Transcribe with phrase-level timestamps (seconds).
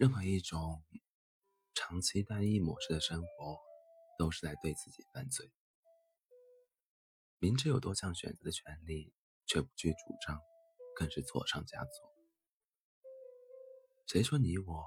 [0.00, 0.82] 任何一种
[1.74, 3.58] 长期单一模式的生活，
[4.16, 5.52] 都是在对自己犯罪。
[7.38, 9.12] 明知有多项选择的权利，
[9.44, 10.40] 却不去主张，
[10.96, 12.10] 更是错上加错。
[14.06, 14.82] 谁说你我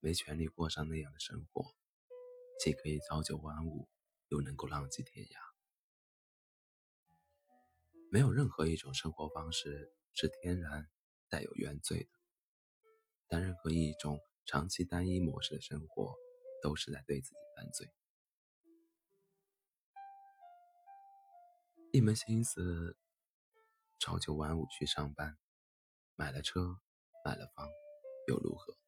[0.00, 1.64] 没权利过上那样的生活？
[2.58, 3.88] 既可以朝九晚五，
[4.26, 5.38] 又能够浪迹天涯。
[8.10, 10.88] 没有任何一种生活方式是天然
[11.28, 12.10] 带有原罪的，
[13.28, 16.16] 但任何一种长期单一模式的生活，
[16.62, 17.92] 都是在对自己犯罪。
[21.92, 22.96] 一门心思
[23.98, 25.36] 朝九晚五去上班，
[26.16, 26.80] 买了车，
[27.22, 27.68] 买了房，
[28.26, 28.78] 又如何？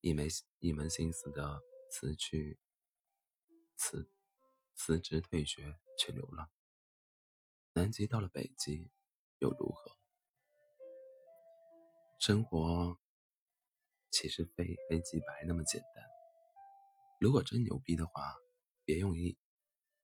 [0.00, 0.28] 一门
[0.60, 1.60] 一门心思的
[1.90, 2.60] 辞去
[3.74, 4.08] 辞
[4.76, 6.48] 辞职退学去流浪。
[7.72, 8.88] 南极到了北极，
[9.40, 9.98] 又如何？
[12.20, 13.00] 生活
[14.14, 16.04] 其实非黑即白那么简单。
[17.18, 18.36] 如果真牛逼的话，
[18.84, 19.36] 别用一，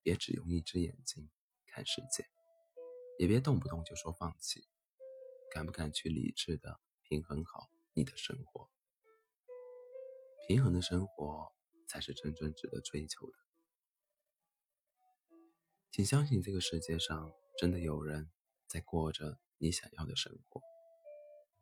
[0.02, 1.30] 别只用一只眼睛
[1.68, 2.26] 看世界，
[3.20, 4.66] 也别动不动就说放弃。
[5.52, 8.68] 敢不敢去理智的平衡好你的生活？
[10.48, 11.52] 平衡的生活
[11.86, 13.36] 才是真正值得追求的。
[15.92, 17.32] 请相信这个世界上。
[17.58, 18.30] 真的有人
[18.66, 20.62] 在过着你想要的生活，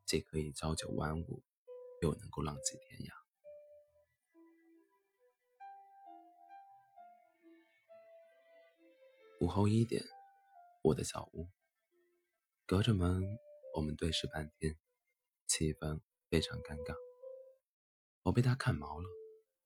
[0.06, 1.42] 既可以朝九晚五，
[2.00, 3.12] 又能够浪迹天涯。
[9.40, 10.02] 午后一点，
[10.82, 11.48] 我的小屋，
[12.66, 13.22] 隔着门，
[13.74, 14.76] 我们对视半天，
[15.46, 16.96] 气氛非常尴尬。
[18.24, 19.08] 我被他看毛了，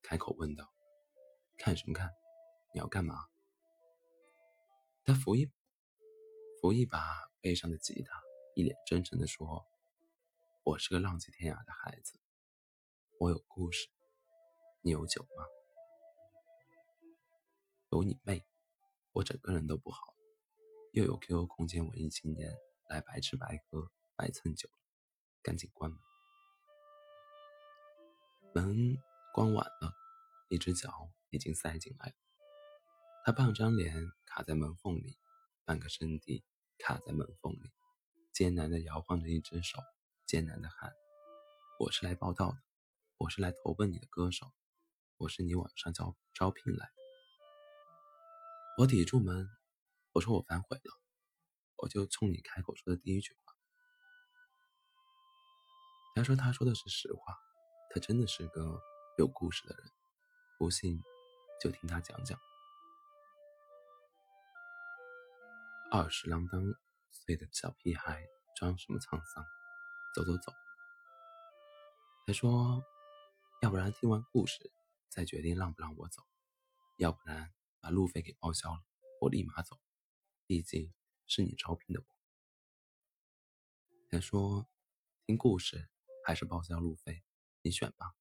[0.03, 0.71] 开口问道
[1.57, 2.11] ：“看什么看？
[2.73, 3.15] 你要干嘛？”
[5.03, 5.51] 他扶一。
[6.61, 7.03] 扶一把
[7.41, 8.21] 背上的吉他，
[8.55, 9.65] 一脸真诚地说
[10.63, 12.17] ：“我是个浪迹天涯的孩子，
[13.23, 13.87] 我有故事。
[14.81, 15.45] 你有酒吗？
[17.89, 18.43] 有你妹！
[19.13, 20.13] 我整个人都不好，
[20.91, 22.53] 又有 QQ 空间文艺青年
[22.89, 24.69] 来白吃白喝白蹭酒
[25.41, 25.97] 赶紧关门。
[28.53, 28.97] 门
[29.33, 29.93] 关晚了，
[30.49, 32.15] 一只脚已经塞进来了。
[33.23, 35.17] 他半张脸卡在门缝里，
[35.63, 36.43] 半个身体。”
[36.77, 37.71] 卡在门缝里，
[38.33, 39.79] 艰难地摇晃着一只手，
[40.25, 40.91] 艰难地喊
[41.79, 42.57] ：“我是来报道的，
[43.17, 44.51] 我是来投奔你的歌手，
[45.17, 46.93] 我是你网上招招聘来的。”
[48.79, 49.47] 我抵住门，
[50.13, 50.99] 我说：“我反悔了。”
[51.77, 53.39] 我就冲你开口说的第一句话。
[56.15, 57.37] 他说：“他说的是实话，
[57.89, 58.81] 他真的是个
[59.17, 59.91] 有故事的人，
[60.57, 61.01] 不信
[61.61, 62.39] 就听他讲讲。”
[65.91, 66.61] 二十郎当
[67.11, 68.25] 岁的小屁孩
[68.55, 69.45] 装什么沧桑？
[70.15, 70.53] 走走走。
[72.25, 72.83] 他说
[73.63, 74.73] ：“要不然听完故事
[75.07, 76.21] 再决定让不让我走，
[76.97, 78.83] 要不然把路费给报销了，
[79.21, 79.79] 我立马走。
[80.45, 80.93] 毕竟
[81.27, 82.05] 是你招聘的我。”
[84.11, 84.67] 他说
[85.25, 85.87] ：“听故事
[86.25, 87.23] 还是报销路费，
[87.61, 88.13] 你选吧。”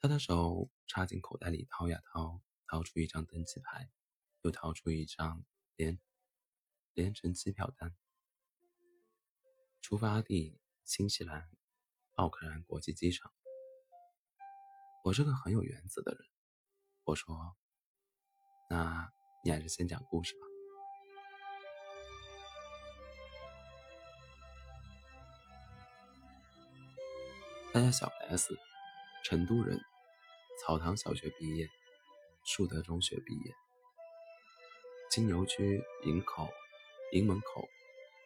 [0.00, 3.90] 他的手插进口袋里掏呀掏，掏出一张登机牌，
[4.40, 5.44] 又掏出一张。
[5.74, 6.00] 连
[6.94, 7.94] 连程机票单，
[9.82, 11.50] 出发地新西兰
[12.14, 13.30] 奥克兰国际机场。
[15.06, 16.20] 我是个很有原则的人，
[17.04, 17.56] 我说
[18.68, 19.08] ：“那
[19.44, 20.40] 你还是先讲故事吧。”
[27.72, 28.58] 他叫小 S，
[29.22, 29.80] 成都人，
[30.60, 31.68] 草堂小学毕业，
[32.44, 33.54] 树德中学毕业。
[35.08, 36.48] 金牛区营口、
[37.12, 37.68] 营门口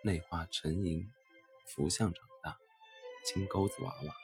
[0.02, 1.12] 内化成营
[1.66, 2.56] 福相长大，
[3.26, 4.14] 金钩子娃娃。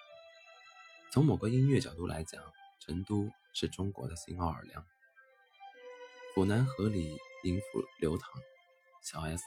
[1.16, 2.42] 从某个音乐角度来讲，
[2.78, 4.84] 成都是中国的新奥尔良。
[6.34, 8.30] 府南河里音符流淌，
[9.02, 9.42] 小 S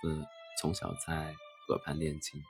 [0.60, 1.36] 从小在
[1.68, 2.42] 河畔练琴，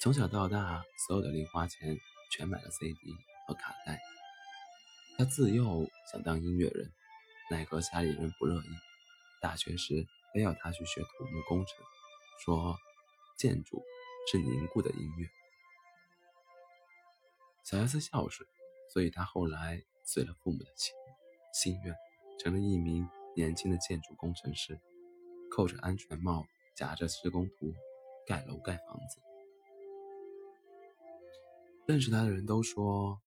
[0.00, 1.98] 从小到大所有的零花钱
[2.30, 2.94] 全买了 CD
[3.48, 4.00] 和卡带。
[5.18, 6.92] 他自幼想当音乐人，
[7.50, 8.68] 奈何家里人不乐意。
[9.42, 11.84] 大学时非要他去学土木工程，
[12.44, 12.78] 说
[13.36, 13.82] 建筑
[14.30, 15.28] 是凝固的音乐。
[17.70, 18.48] 小 S 孝顺，
[18.92, 20.92] 所以他后来随了父母的心
[21.54, 21.94] 心愿，
[22.36, 24.80] 成了一名年轻的建筑工程师，
[25.52, 26.44] 扣着安全帽，
[26.74, 27.72] 夹着施工图，
[28.26, 29.20] 盖楼盖房子。
[31.86, 33.22] 认识他的人都说，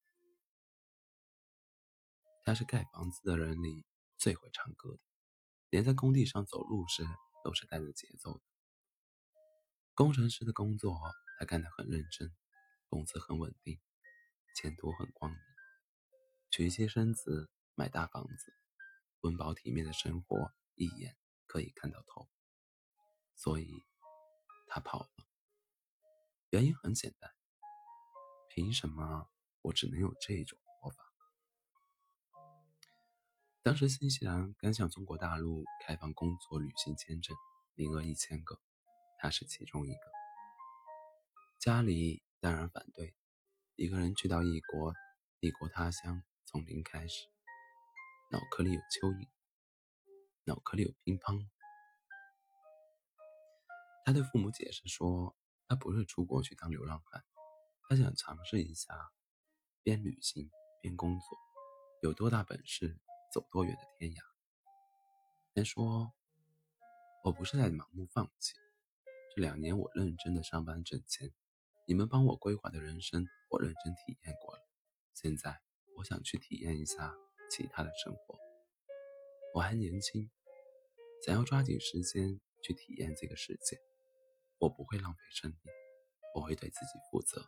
[2.44, 3.86] 他是盖房子的人里
[4.18, 5.00] 最会唱歌的。
[5.70, 7.06] 连在工地上走路时
[7.46, 8.42] 都是带着节奏的。
[9.94, 11.00] 工程师的工作
[11.40, 12.30] 他干得很认真，
[12.90, 13.80] 工资很稳定，
[14.54, 15.40] 前途很光明，
[16.52, 18.54] 娶妻生子，买大房子，
[19.22, 22.28] 温饱体面的生活一眼可以看到头。
[23.36, 23.84] 所以，
[24.68, 25.10] 他跑了。
[26.52, 27.34] 原因很简单，
[28.48, 29.28] 凭什么
[29.64, 31.04] 我只能有这种活法？
[33.64, 37.36] 当时新西兰刚向中国大陆开放工作旅行签证，
[37.74, 38.60] 名额一千个，
[39.18, 40.12] 他是其中一个。
[41.60, 43.16] 家里当然反对，
[43.76, 44.94] 一个人去到异国，
[45.40, 47.28] 异国他乡，从零开始。
[48.30, 49.28] 脑壳里有蚯蚓，
[50.44, 51.48] 脑壳里有乒乓。
[54.06, 55.36] 他对父母解释说，
[55.68, 57.24] 他不是出国去当流浪汉，
[57.90, 58.94] 他想尝试一下
[59.82, 61.38] 边旅行边工作，
[62.04, 63.00] 有多大本事
[63.34, 64.22] 走多远的天涯。
[65.56, 66.14] 先说，
[67.24, 68.54] 我不是在盲目放弃，
[69.36, 71.34] 这两年我认真的上班挣钱。
[71.86, 74.68] 你们帮我规划的人生，我认真体验过了。
[75.14, 75.62] 现在
[75.96, 77.16] 我想去体验一下
[77.52, 78.40] 其他的生活。
[79.54, 80.32] 我还年轻，
[81.24, 83.80] 想要抓紧时间去体验这个世界。
[84.58, 85.74] 我不会浪费生命，
[86.34, 87.46] 我会对自己负责。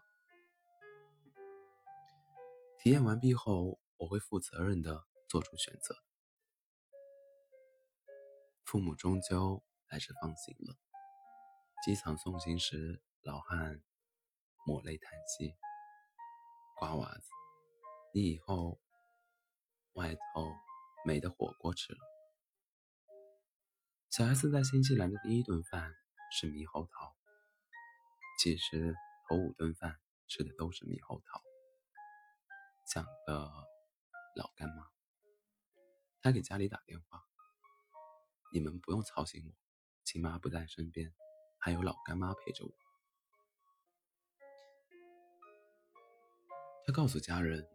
[2.77, 5.95] 体验完毕后，我会负责任的做出选择。
[8.63, 10.77] 父母终究还是放行了。
[11.83, 13.81] 机场送行时，老汉。
[14.67, 15.53] 抹泪叹息，
[16.75, 17.29] 瓜娃子，
[18.13, 18.79] 你以后
[19.93, 20.53] 外头
[21.05, 21.99] 没得火锅吃了。
[24.09, 25.93] 小 S 在新西兰的第一顿饭
[26.31, 27.15] 是猕猴桃，
[28.39, 28.93] 其实
[29.27, 31.41] 头五顿饭吃的都是猕猴桃。
[32.93, 33.49] 讲的
[34.35, 34.87] 老干妈，
[36.21, 37.23] 他给家里打电话，
[38.53, 39.53] 你们不用操心我，
[40.03, 41.13] 亲妈不在身边，
[41.57, 42.84] 还有老干妈陪着我。
[46.87, 47.67] 他告诉家人，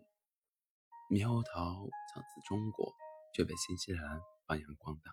[1.11, 2.95] 猕猴桃产自中国，
[3.35, 5.13] 却被新西兰发扬光大。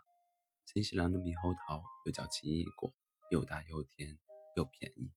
[0.68, 2.94] 新西兰的猕猴桃又叫奇异果，
[3.32, 4.20] 又大又甜
[4.56, 5.12] 又便宜。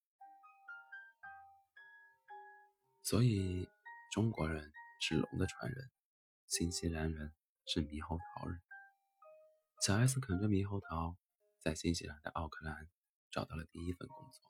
[3.02, 3.68] 所以
[4.10, 4.72] 中国人
[5.02, 5.90] 是龙的传人，
[6.46, 7.34] 新西兰人
[7.66, 8.58] 是猕猴桃人。
[9.82, 11.18] 小 S 啃着猕猴桃，
[11.62, 12.88] 在新西兰的奥克兰
[13.30, 14.40] 找到了第一份工作。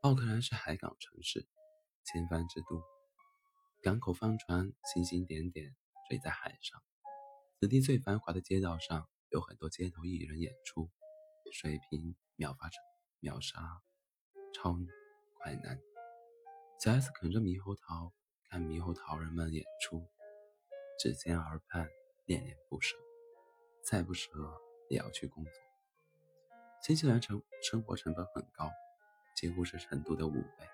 [0.00, 1.46] 奥克兰是海港城市，
[2.06, 2.93] 千帆之都。
[3.84, 5.76] 港口帆船星星点点
[6.08, 6.82] 飞在海上，
[7.60, 10.88] 此地最繁华的街道上有很多街头艺人演出，
[11.52, 12.70] 水平秒发
[13.20, 13.82] 秒杀
[14.54, 14.88] 超女
[15.34, 15.78] 快男。
[16.80, 18.10] 小 S 啃着猕猴桃，
[18.48, 20.02] 看猕猴桃人们演出，
[20.98, 21.86] 指尖耳畔，
[22.24, 22.96] 恋恋不舍。
[23.84, 24.30] 再不舍
[24.88, 25.52] 也要去工作。
[26.82, 28.70] 新西兰成生活成本很高，
[29.36, 30.66] 几乎是成都的五倍，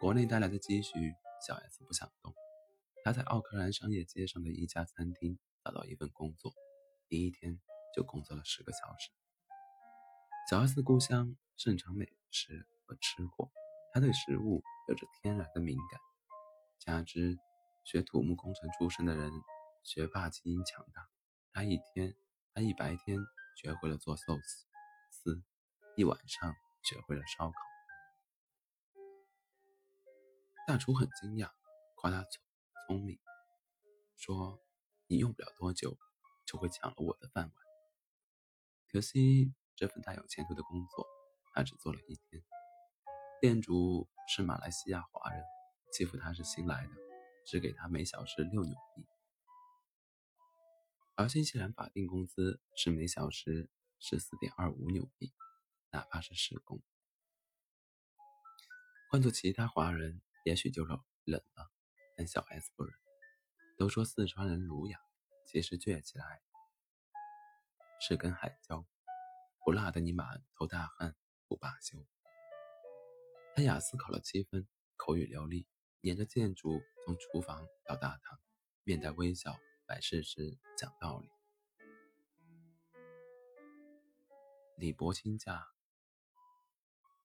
[0.00, 1.14] 国内带来的积蓄。
[1.46, 2.34] 小 S 不想动，
[3.04, 6.52] 他在奥克兰商业街上的一家餐厅找到一份工作，
[7.08, 7.60] 第一天
[7.94, 9.10] 就工作了十个小时。
[10.48, 13.50] 小 S 的故乡盛产美食和吃货，
[13.92, 16.00] 他对食物有着天然的敏感，
[16.78, 17.36] 加之
[17.84, 19.30] 学土木工程出身的人，
[19.82, 21.08] 学霸基因强大，
[21.52, 22.14] 他一天
[22.54, 23.18] 他一白天
[23.62, 24.38] 学会了做寿
[25.10, 25.42] 司，
[25.96, 27.73] 一晚上学会了烧烤。
[30.66, 31.50] 大厨很惊讶，
[31.94, 32.42] 夸他聪
[32.88, 33.18] 聪明，
[34.16, 34.58] 说
[35.06, 35.98] ：“你用不了多久
[36.46, 37.54] 就会抢了我的饭碗。”
[38.88, 41.06] 可惜这份大有前途的工作，
[41.52, 42.42] 他只做了一天。
[43.42, 45.44] 店主是马来西亚华人，
[45.92, 46.92] 欺负他是新来的，
[47.44, 49.06] 只给他每小时六纽币。
[51.14, 53.68] 而新西兰法定工资是每小时
[53.98, 55.34] 十四点二五纽币，
[55.90, 56.80] 哪怕是时工。
[59.10, 60.22] 换做其他华人。
[60.44, 60.92] 也许就是
[61.24, 61.72] 冷了，
[62.16, 62.94] 但小 S 不忍。
[63.76, 65.00] 都说四川人儒雅，
[65.46, 66.42] 其实倔起来
[67.98, 68.86] 是根海椒，
[69.64, 71.16] 不辣的你满头大汗
[71.48, 72.06] 不罢休。
[73.56, 75.66] 他雅思考了七分，口语流利，
[76.02, 78.38] 撵着建筑从厨房到大堂，
[78.84, 81.28] 面带微笑，摆事实讲道理。
[84.76, 85.68] 李伯清家，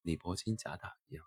[0.04, 1.26] 李伯清假打一样。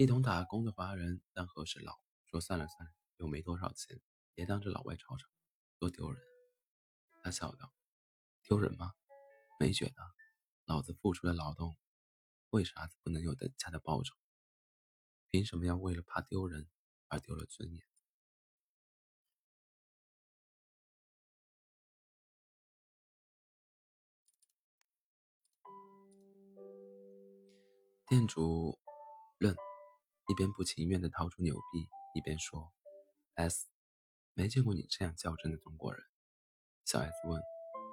[0.00, 4.00] 一同打工的华人当和事佬，说算了算了，又没多少钱，
[4.32, 5.28] 别当着老外吵吵，
[5.78, 6.22] 多丢人。
[7.22, 7.70] 他笑道
[8.48, 8.94] ：“丢人吗？
[9.58, 9.96] 没觉得。
[10.64, 11.76] 老子付出的劳动，
[12.48, 14.16] 为啥子不能有等价的报酬？
[15.28, 16.66] 凭什么要为了怕丢人
[17.08, 17.84] 而丢了尊严？”
[28.08, 28.78] 店主
[29.36, 29.54] 愣。
[30.30, 32.72] 一边不情愿地掏出纽币，一边说
[33.34, 33.66] ：“S，
[34.32, 36.00] 没见过你这样较真的中国人。”
[36.86, 37.42] 小 S 问：“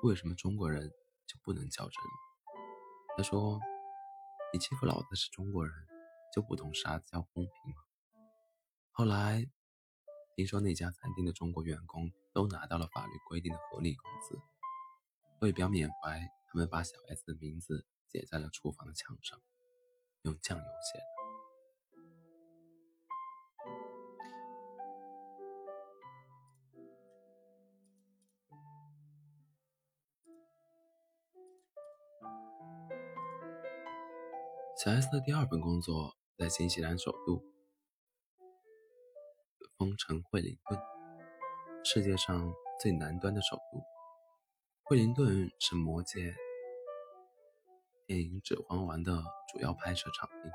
[0.05, 0.87] 为什么中国人
[1.25, 1.95] 就不能较真？”
[3.17, 3.59] 他说
[4.53, 5.73] ：“你欺负老子是中国人，
[6.31, 7.81] 就不懂啥叫公平吗？”
[8.93, 9.43] 后来
[10.35, 14.39] 听说那家餐厅的中国员工都拿到了法律规定的合理工资，
[15.41, 19.41] 为表缅怀，他们把小 S 的名字写在了厨房的墙上，
[20.21, 21.16] 用酱油写的。
[34.77, 37.43] 小 S 的第二份工作在新西兰首都
[39.75, 40.79] 风城惠灵顿，
[41.83, 43.81] 世界上最南端的首都。
[44.83, 46.19] 惠灵顿是《魔戒》
[48.05, 50.51] 电影《指环王》的主要拍摄场地，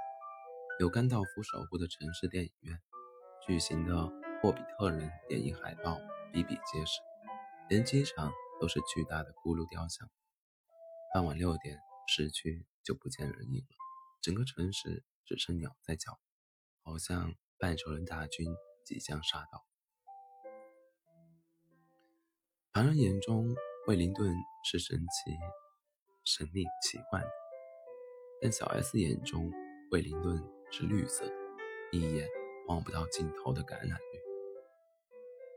[0.79, 2.81] 有甘道夫守护的城市电影院，
[3.45, 4.07] 巨型的
[4.41, 5.99] 霍比特人电影海报
[6.33, 7.00] 比比皆是，
[7.69, 10.09] 连机场都是巨大的骷髅雕像。
[11.12, 13.82] 傍晚六点，市区就不见人影了。
[14.23, 16.17] 整个城市只剩鸟在叫，
[16.85, 18.47] 好像半兽人大军
[18.85, 19.67] 即将杀到。
[22.73, 23.52] 旁人眼中，
[23.85, 24.33] 惠灵顿
[24.64, 25.37] 是神奇、
[26.25, 27.29] 神秘、奇幻的；
[28.41, 29.50] 但小 S 眼中，
[29.91, 31.25] 惠灵顿是绿色，
[31.91, 32.29] 一眼
[32.69, 34.23] 望不到尽头的橄榄绿。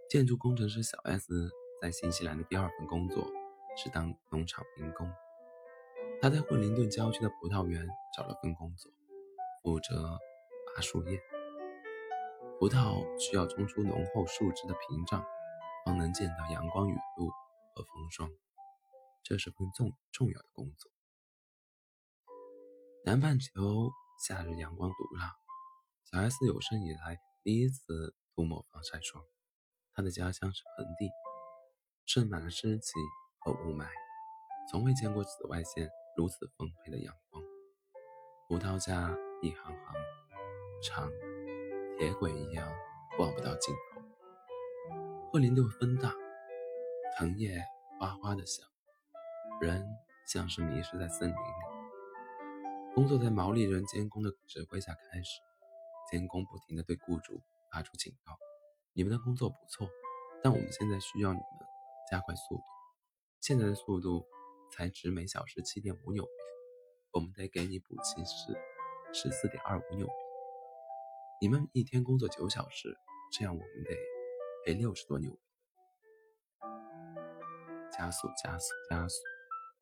[0.09, 3.31] 建筑工程师小 S 在新西兰的第二份工作
[3.77, 5.07] 是当农场民工。
[6.21, 8.91] 他在惠灵顿郊区的葡萄园找了份工作，
[9.61, 10.17] 负责
[10.73, 11.21] 拔树叶。
[12.59, 15.23] 葡萄需要冲出浓厚树枝的屏障，
[15.85, 17.29] 方能见到阳光雨露
[17.75, 18.29] 和风霜。
[19.23, 20.91] 这是份重重要的工作。
[23.03, 23.91] 南半球
[24.25, 25.35] 夏日阳光毒辣，
[26.05, 29.23] 小 S 有生以来第一次涂抹防晒霜。
[29.93, 31.09] 他的家乡是盆地，
[32.05, 32.93] 盛满了湿气
[33.39, 33.87] 和雾霾，
[34.71, 35.87] 从未见过紫外线。
[36.15, 37.43] 如此丰沛的阳光，
[38.47, 39.95] 葡萄架一行行
[40.81, 41.11] 长，
[41.97, 42.71] 铁轨一样
[43.19, 44.01] 望不到尽头。
[45.29, 46.13] 惠灵顿风大，
[47.17, 47.61] 藤叶
[47.99, 48.65] 哗哗的响，
[49.59, 49.85] 人
[50.25, 52.93] 像是迷失在森林里。
[52.93, 55.41] 工作在毛利人监工的指挥下开始，
[56.09, 58.37] 监工不停地对雇主发出警告
[58.95, 59.89] ：“你们的工作不错，
[60.41, 61.67] 但我们现在需要你们
[62.09, 62.61] 加快速度。
[63.41, 64.25] 现在的速度。”
[64.71, 66.29] 才值每小时七点五纽币，
[67.11, 68.57] 我们得给你补齐十
[69.13, 70.13] 十四点二五纽币。
[71.41, 72.97] 你们一天工作九小时，
[73.31, 73.95] 这样我们得
[74.65, 75.39] 赔六十多纽币。
[77.91, 79.15] 加速，加速，加速！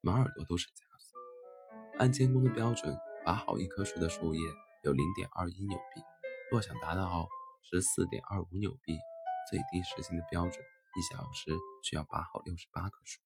[0.01, 1.97] 满耳朵都是加速。
[1.97, 4.41] 按监工的标准，拔好一棵树的树叶
[4.83, 6.01] 有零点二一纽币。
[6.51, 7.27] 若想达到
[7.63, 8.97] 十四点二五纽币，
[9.49, 10.63] 最低时薪的标准，
[10.95, 11.51] 一小时
[11.83, 13.21] 需要拔好六十八棵树。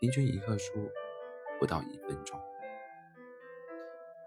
[0.00, 0.90] 平均一棵树
[1.58, 2.40] 不到一分钟。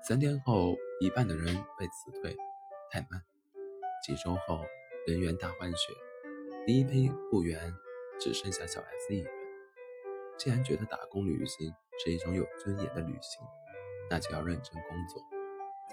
[0.01, 2.35] 三天后，一半的人被辞退，
[2.89, 3.21] 太慢。
[4.05, 4.61] 几周后，
[5.05, 5.93] 人员大换血，
[6.65, 7.73] 第一批雇员
[8.19, 9.31] 只剩下小 S 一人。
[10.37, 13.45] 既然觉得打工旅行是一种有尊严的旅行，
[14.09, 15.21] 那就要认真工作。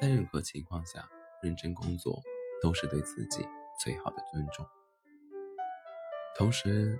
[0.00, 1.08] 在任何情况下，
[1.42, 2.22] 认真工作
[2.62, 3.46] 都是对自己
[3.82, 4.64] 最好的尊重。
[6.36, 6.98] 同时，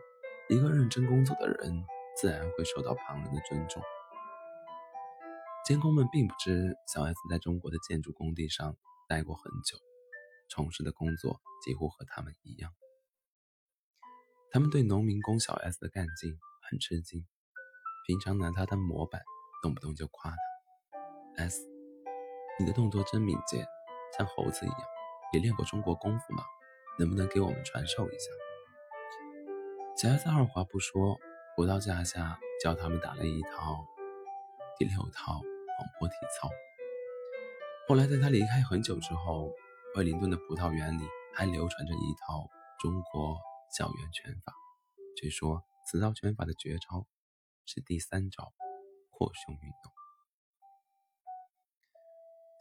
[0.48, 1.84] 一个认真工作的人。
[2.16, 3.82] 自然会受到旁人的尊重。
[5.64, 8.76] 监工们并不知小 S 在中国的建筑工地上
[9.08, 9.78] 待过很久，
[10.50, 12.70] 从事的工作几乎和他们一样。
[14.50, 16.38] 他们对农民工小 S 的干劲
[16.70, 17.26] 很吃惊，
[18.06, 19.22] 平常拿他当模板，
[19.62, 21.66] 动不动就夸他：“S，
[22.60, 23.66] 你的动作真敏捷，
[24.16, 24.80] 像猴子一样。
[25.32, 26.44] 也练过中国功夫吗？
[26.98, 28.30] 能不能给我们传授一下？”
[29.96, 31.18] 小 S 二话不说。
[31.56, 33.86] 葡萄架下教他们打了一套
[34.76, 36.50] 第六套广播体操。
[37.86, 39.52] 后来在他离开很久之后，
[39.94, 43.38] 惠灵顿的葡萄园里还流传着一套中国
[43.70, 44.52] 校园拳法。
[45.16, 47.06] 据说此套拳法的绝招
[47.66, 48.52] 是第三招
[49.10, 49.92] 扩胸运动。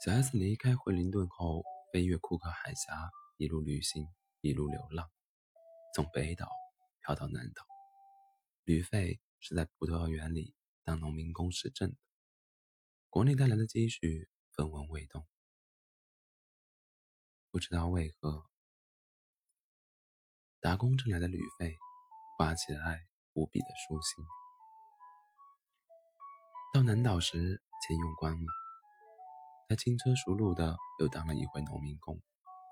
[0.06, 4.06] 小 S 离开惠灵顿后，飞越库克海峡，一路旅行，
[4.42, 5.10] 一路流浪，
[5.96, 6.48] 从北岛
[7.02, 7.73] 飘到南岛。
[8.66, 10.56] 旅费是在葡萄园里
[10.86, 11.98] 当农民工时挣的，
[13.10, 15.28] 国内带来的积蓄分文未动。
[17.52, 18.46] 不知道为何，
[20.62, 21.76] 打工挣来的旅费
[22.38, 24.24] 花起来无比的舒心。
[26.74, 28.48] 到南岛时，钱用光了，
[29.68, 32.18] 他轻车熟路的又当了一回农民工，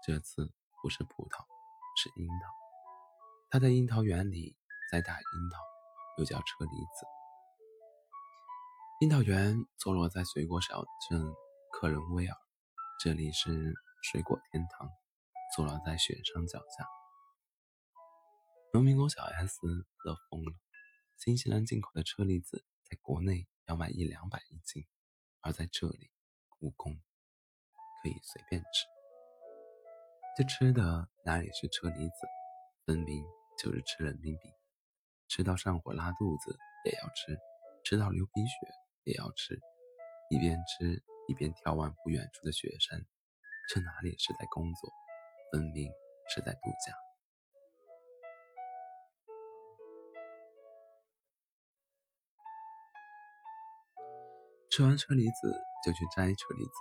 [0.08, 1.46] 这次不是葡萄，
[1.98, 2.50] 是樱桃。
[3.50, 4.56] 他在樱桃园里
[4.90, 5.60] 栽大樱桃，
[6.22, 7.08] 又叫车厘子。
[9.00, 11.34] 樱桃园坐落在水果小镇
[11.72, 12.38] 克伦威尔，
[13.04, 13.74] 这里是
[14.04, 14.88] 水果天堂，
[15.56, 16.88] 坐落在雪山脚下。
[18.72, 19.58] 农民工小 S
[20.04, 20.54] 乐疯了，
[21.18, 24.86] 新西兰进口的车厘子在国内要卖一两百一斤，
[25.42, 26.12] 而在这里，
[26.60, 26.94] 故宫
[28.04, 28.86] 可以随便吃。
[30.38, 32.28] 这吃的哪里是车厘子，
[32.86, 33.26] 分明
[33.58, 34.54] 就是吃人民币，
[35.32, 37.40] 吃到上火拉肚子也要吃，
[37.86, 38.68] 吃到流鼻血。
[39.04, 39.60] 也要吃，
[40.30, 43.04] 一边吃一边眺望不远处的雪山，
[43.68, 44.92] 这哪里是在工作，
[45.52, 45.92] 分明
[46.30, 46.94] 是在度假。
[54.70, 55.52] 吃完车厘子
[55.84, 56.72] 就去摘车厘子，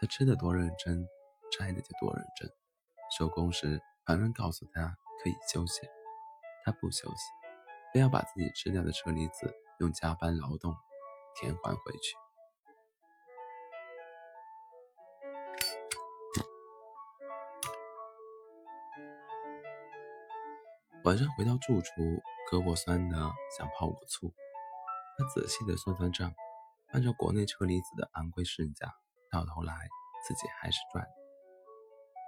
[0.00, 1.04] 他吃的多认真，
[1.58, 2.48] 摘的就多认真。
[3.18, 5.80] 收工时，旁人告诉他可以休息，
[6.64, 7.41] 他不休息，
[7.92, 10.74] 非要把自己吃掉的车厘子用加班劳动。
[11.34, 12.14] 填还回去。
[21.04, 22.02] 晚上回到住处，
[22.50, 23.16] 胳膊酸的
[23.56, 24.34] 想泡个醋。
[25.16, 26.34] 他仔细的算算账，
[26.92, 28.94] 按照国内车厘子的昂贵市价，
[29.30, 29.74] 到头来
[30.28, 31.08] 自己还是赚。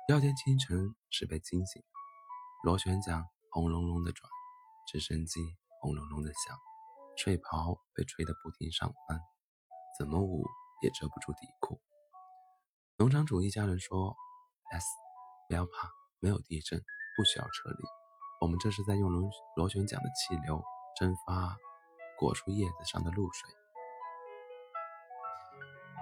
[0.08, 1.82] 第二天清晨是被惊醒，
[2.62, 4.30] 螺旋桨轰隆隆的转，
[4.86, 5.40] 直升机
[5.80, 6.56] 轰隆隆的响。
[7.16, 9.20] 睡袍被吹得不停上翻，
[9.96, 10.44] 怎么捂
[10.82, 11.80] 也遮不住底裤。
[12.96, 14.16] 农场主一家人说
[14.72, 14.84] ：“S，
[15.48, 15.88] 不要怕，
[16.18, 16.82] 没有地震，
[17.16, 17.84] 不需要撤离。
[18.40, 20.60] 我们这是在用螺螺旋桨的气流
[20.96, 21.56] 蒸发
[22.18, 23.48] 果树叶子上的露水。”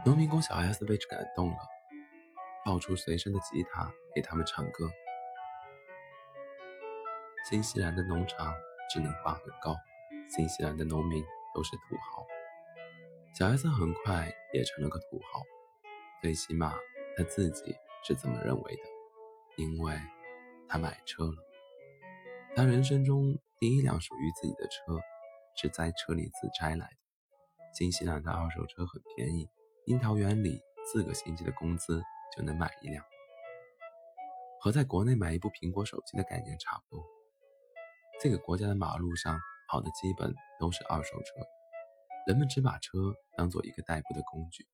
[0.06, 1.58] 农民工小 S 被感动了，
[2.64, 4.90] 抱出随身的吉他给他们唱歌。
[7.50, 8.54] 新西兰的农场
[8.92, 9.74] 智能化很高。
[10.28, 11.24] 新西兰的农民
[11.54, 12.26] 都是土豪，
[13.34, 15.40] 小 S 很快也成了个土豪，
[16.20, 16.74] 最起码
[17.16, 17.74] 他自己
[18.04, 18.82] 是这么认为的，
[19.56, 19.94] 因为
[20.68, 21.36] 他买车了。
[22.54, 25.00] 他人生中第一辆属于自己的车
[25.56, 26.96] 是在车里自摘来的。
[27.74, 29.48] 新西兰的二手车很便宜，
[29.86, 32.02] 樱桃园里四个星期的工资
[32.36, 33.02] 就能买一辆，
[34.60, 37.21] 和在国内买一部苹果手机的概念差不多。
[38.22, 39.38] 这个国家的马路上。
[39.68, 41.32] 跑的基本都是二手车，
[42.26, 44.66] 人们只把车当做一个代步的工具。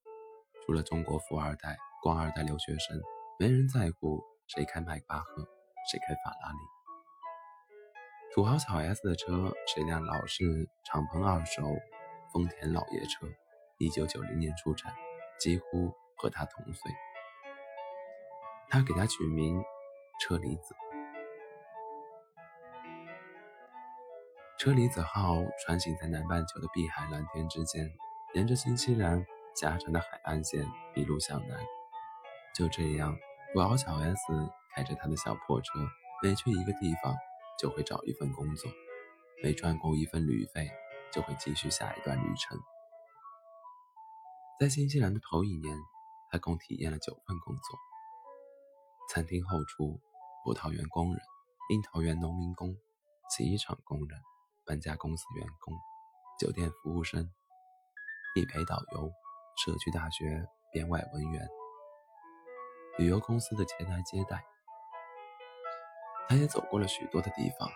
[0.66, 3.00] 除了中国富二代、官二代、留学生，
[3.38, 5.44] 没人在乎谁开迈巴赫，
[5.88, 6.58] 谁开法拉利。
[8.34, 11.62] 土豪小 S 的车是一辆老式敞篷二手
[12.32, 13.28] 丰田老爷车，
[13.78, 14.92] 一九九零年出产，
[15.38, 16.90] 几乎和他同岁。
[18.68, 19.62] 他给他取名
[20.20, 20.74] 车厘子。
[24.58, 27.88] 车厘子号穿行在南半球的碧海蓝天之间，
[28.34, 30.66] 沿着新西兰狭长的海岸线
[30.96, 31.60] 一路向南。
[32.52, 33.16] 就这样，
[33.54, 34.20] 土豪小 S
[34.74, 35.78] 开着他的小破车，
[36.24, 37.14] 每去一个地方
[37.56, 38.68] 就会找一份工作，
[39.44, 40.68] 每赚够一份旅费
[41.12, 42.58] 就会继续下一段旅程。
[44.58, 45.78] 在新西兰的头一年，
[46.32, 47.78] 他共体验了九份工作：
[49.08, 50.00] 餐厅后厨、
[50.42, 51.22] 葡萄园工人、
[51.70, 52.76] 樱桃园农民工、
[53.30, 54.18] 洗衣厂工人。
[54.68, 55.74] 搬家公司员工、
[56.38, 57.26] 酒店服务生、
[58.34, 59.10] 地陪导游、
[59.56, 61.48] 社区大学编外文员、
[62.98, 64.44] 旅游公司的前台接待。
[66.28, 67.66] 他也走过了许多的地方：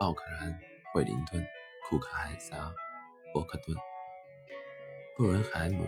[0.00, 0.58] 奥克兰、
[0.94, 1.46] 惠灵顿、
[1.86, 2.72] 库克海峡、
[3.34, 3.76] 伯克顿、
[5.18, 5.84] 布伦海姆、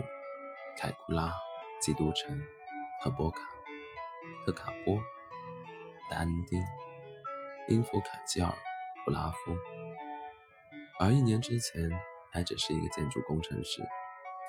[0.77, 1.33] 凯库拉、
[1.81, 2.39] 基督城、
[3.01, 3.41] 特波卡、
[4.45, 5.01] 特卡波、
[6.07, 6.63] 丹丁、
[7.67, 8.53] 因弗卡基尔、
[9.03, 9.57] 布拉夫。
[10.97, 11.91] 而一年之前，
[12.31, 13.85] 还只是一个建筑工程师，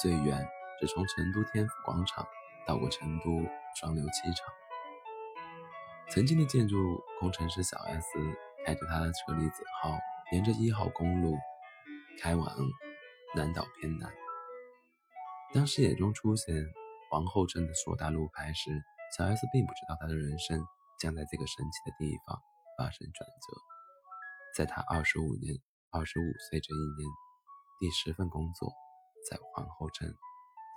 [0.01, 0.47] 最远
[0.79, 2.25] 只从成都天府广场
[2.65, 3.25] 到过成都
[3.75, 4.47] 双流机场。
[6.09, 8.07] 曾经的建筑工程师小 S
[8.65, 9.91] 开着他的车厘子号，
[10.31, 11.35] 沿着一号公路
[12.21, 12.49] 开往
[13.35, 14.09] 南岛偏南。
[15.53, 16.55] 当视野中出现
[17.11, 18.71] 皇后镇的硕大路牌时，
[19.17, 20.65] 小 S 并不知道他的人生
[21.01, 22.41] 将在这个神奇的地方
[22.79, 23.59] 发生转折。
[24.57, 25.57] 在他二十五年。
[25.91, 27.09] 二十五岁这一年，
[27.81, 28.73] 第十份工作
[29.31, 30.09] 在皇后镇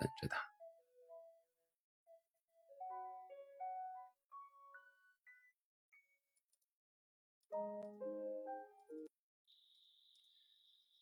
[0.00, 0.50] 等着他。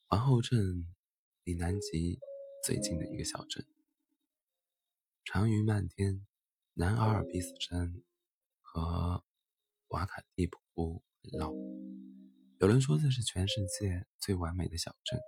[0.08, 0.86] 皇后镇
[1.44, 2.18] 离南极
[2.64, 3.64] 最近的一个小镇，
[5.24, 6.26] 长云漫天，
[6.72, 8.02] 南阿尔卑斯山
[8.62, 9.22] 和
[9.88, 11.52] 瓦卡蒂普湖绕。
[12.60, 15.20] 有人说这是全世界最完美的小镇，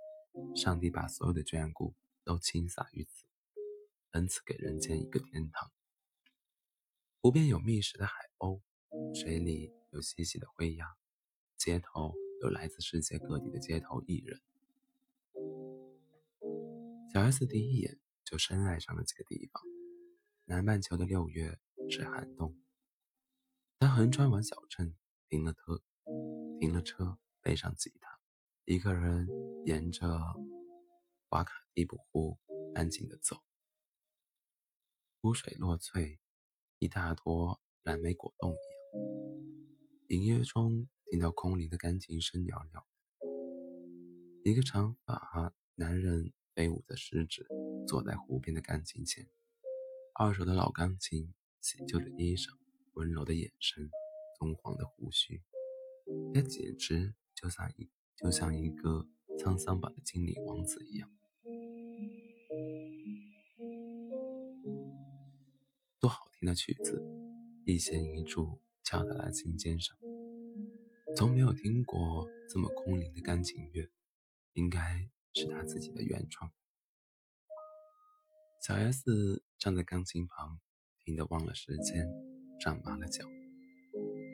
[0.53, 3.23] 上帝把所有的眷顾都倾洒于此，
[4.11, 5.71] 恩赐给人间一个天堂。
[7.21, 8.59] 湖边有觅食的海鸥，
[9.15, 10.85] 水里有嬉戏的灰鸭，
[11.55, 14.41] 街头有来自世界各地的街头艺人。
[17.13, 19.63] 小 S 第一眼就深爱上了这个地方。
[20.43, 21.57] 南半球的六月
[21.89, 22.61] 是寒冬，
[23.79, 24.93] 他横穿完小镇，
[25.29, 25.81] 停了车，
[26.61, 28.19] 停了车，背上吉他，
[28.65, 29.27] 一个人
[29.65, 30.07] 沿着
[31.29, 32.37] 瓦卡蒂普湖
[32.75, 33.41] 安静地走。
[35.19, 36.19] 湖水落翠，
[36.77, 38.99] 一大坨蓝莓果冻一样。
[40.09, 42.85] 隐约中听到空灵的钢琴声袅袅。
[44.43, 47.43] 一个长发男人飞舞着食指，
[47.87, 49.27] 坐在湖边的钢琴前。
[50.13, 52.55] 二手的老钢琴，洗旧的衣裳，
[52.93, 53.89] 温柔的眼神，
[54.37, 55.41] 棕黄的胡须，
[56.33, 59.07] 他简直就像一就像一个
[59.39, 61.09] 沧桑版的精灵王子一样。
[65.99, 67.03] 多好听的曲子，
[67.65, 69.95] 一弦一柱敲在了琴肩上。
[71.15, 73.89] 从没有听过这么空灵的钢琴乐，
[74.53, 76.51] 应该是他自己的原创。
[78.61, 80.59] 小 S 站在钢琴旁，
[81.03, 82.07] 听得忘了时间，
[82.59, 83.25] 站麻了脚。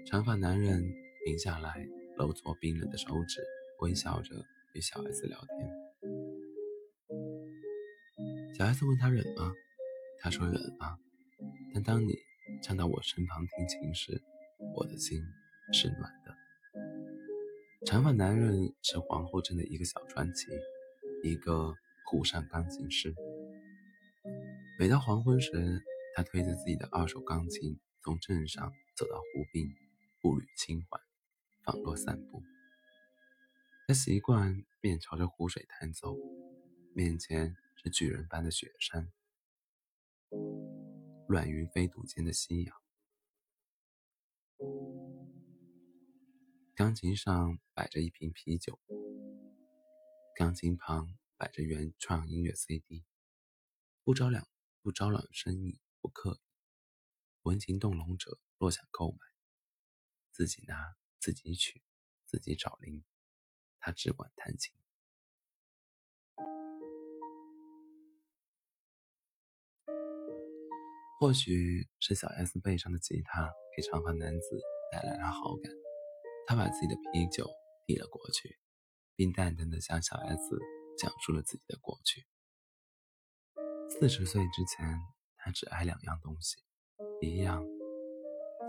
[0.06, 0.84] 长发男人
[1.28, 1.86] 停下来，
[2.18, 3.44] 揉搓冰冷的手指，
[3.82, 4.34] 微笑着
[4.74, 5.70] 与小 S 聊天。
[8.56, 9.52] 小 S 问他冷吗？
[10.22, 10.98] 他说冷啊。
[11.74, 12.16] 但当你
[12.62, 14.22] 站到我身旁听琴时，
[14.74, 15.22] 我的心
[15.74, 16.34] 是暖的。
[17.86, 20.48] 长发男人是皇后镇的一个小传奇，
[21.24, 21.74] 一个
[22.10, 23.14] 湖上钢琴师。
[24.80, 25.52] 每到黄昏时，
[26.16, 29.68] 他推着自己的二手钢琴，从镇上走到湖边，
[30.22, 31.02] 步履轻缓，
[31.68, 32.44] 网络散步。
[33.88, 36.18] 他习惯面朝着湖水弹奏，
[36.94, 39.12] 面前是巨人般的雪山，
[41.28, 42.76] 乱云飞渡间的夕阳。
[46.74, 48.80] 钢琴上摆着一瓶啤酒，
[50.36, 53.06] 钢琴旁摆着原创音乐 CD，
[54.04, 54.48] 不着两。
[54.84, 56.40] 不招揽生意，不刻意，
[57.42, 59.18] 闻情动容者若想购买，
[60.32, 60.96] 自己拿，
[61.28, 61.82] 自己取，
[62.24, 63.04] 自己找零，
[63.82, 64.74] 他只管弹琴。
[71.20, 75.70] 或许是小 S 背上的吉他给长发男子带来了好感，
[76.46, 77.46] 他把自己的啤酒
[77.86, 78.58] 递了过去，
[79.14, 80.58] 并淡淡的向小 S
[80.98, 82.26] 讲述了自己的过去。
[83.90, 84.98] 四十岁之前，
[85.36, 86.56] 他只爱两样东西，
[87.20, 87.66] 一样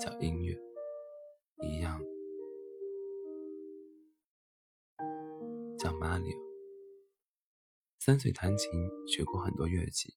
[0.01, 0.59] 叫音乐，
[1.63, 2.03] 一样
[5.89, 6.39] 叫玛丽奥。
[7.99, 8.71] 三岁弹琴，
[9.07, 10.15] 学过很多乐器。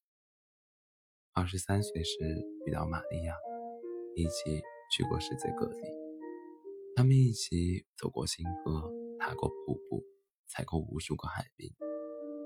[1.32, 2.18] 二十三岁时
[2.66, 3.34] 遇到玛利亚，
[4.14, 5.80] 一起去过世界各地。
[6.94, 10.04] 他们一起走过星河，踏过瀑布，
[10.46, 11.70] 踩过无数个海滨。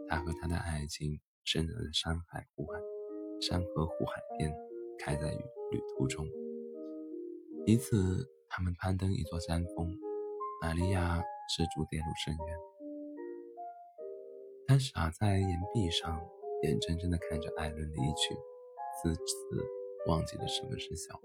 [0.08, 1.20] 他和他的爱情。
[1.48, 2.80] 深入的山海湖海，
[3.40, 4.52] 山河湖海边，
[4.98, 6.26] 开在旅途中。
[7.68, 9.96] 一次，他们攀登一座山峰，
[10.60, 11.22] 玛利亚
[11.56, 12.75] 失足跌入深渊。
[14.68, 16.20] 他傻在岩壁上，
[16.64, 18.34] 眼睁睁地看着艾伦离去，
[19.04, 19.24] 自此
[20.08, 21.22] 忘记了什么是笑，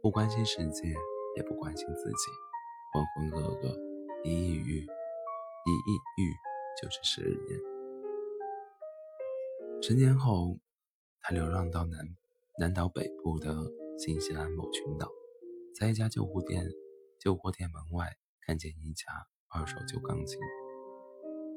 [0.00, 0.88] 不关心世界，
[1.36, 2.30] 也不关心自己，
[2.92, 3.76] 浑浑噩噩，
[4.22, 6.32] 一抑郁，一抑郁
[6.80, 7.60] 就是十年。
[9.82, 10.56] 十年后，
[11.22, 11.98] 他流浪到南
[12.60, 13.52] 南岛北部的
[13.98, 15.08] 新西兰某群岛，
[15.74, 16.64] 在一家旧货店
[17.18, 20.38] 旧货店门外看见一架二手旧钢琴，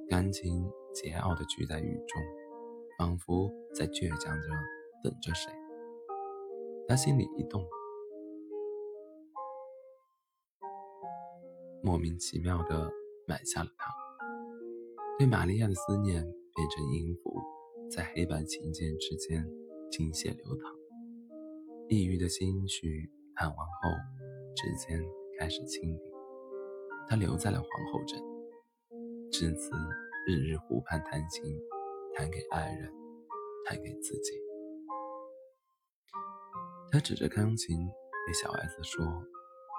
[0.09, 2.21] 钢琴桀骜地聚在雨中，
[2.97, 4.47] 仿佛在倔强着
[5.03, 5.51] 等着谁。
[6.87, 7.65] 他心里一动，
[11.81, 12.91] 莫名其妙地
[13.27, 13.91] 买下了它。
[15.17, 17.41] 对玛利亚的思念变成音符。
[17.91, 19.45] 在黑白琴键之间
[19.91, 20.73] 倾泻流淌，
[21.89, 23.89] 抑郁的心绪弹完后，
[24.55, 24.99] 指尖
[25.37, 25.99] 开始清理。
[27.07, 28.19] 他留在了皇后镇，
[29.31, 29.71] 至此
[30.25, 31.43] 日日湖畔弹琴，
[32.15, 32.93] 弹给爱人，
[33.65, 34.31] 弹给自己。
[36.91, 37.77] 他指着钢琴
[38.25, 39.05] 对小 S 说：“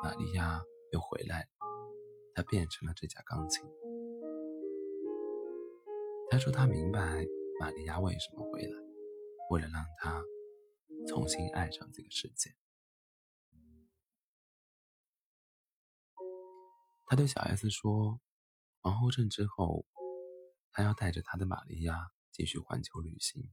[0.03, 1.49] 玛利亚又回来了，
[2.35, 3.65] 她变成了这架钢琴。”
[6.31, 7.27] 他说他明白。
[7.61, 8.77] 玛利亚为什么回来？
[9.49, 10.21] 为了让他
[11.07, 12.51] 重新爱上这个世界。
[17.07, 18.21] 他对小 S 说
[18.83, 19.87] ：“皇后镇之后，
[20.77, 23.49] 他要带着他的玛利亚继续环球旅行，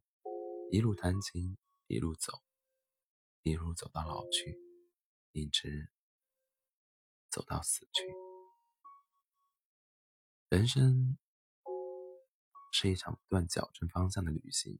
[0.71, 1.55] 一路弹琴，
[1.85, 2.41] 一路走，
[3.43, 4.59] 一路走到老去，
[5.31, 5.91] 一直
[7.29, 8.03] 走到死去。
[10.49, 11.19] 人生
[12.73, 14.79] 是一场不断矫正方向的旅行。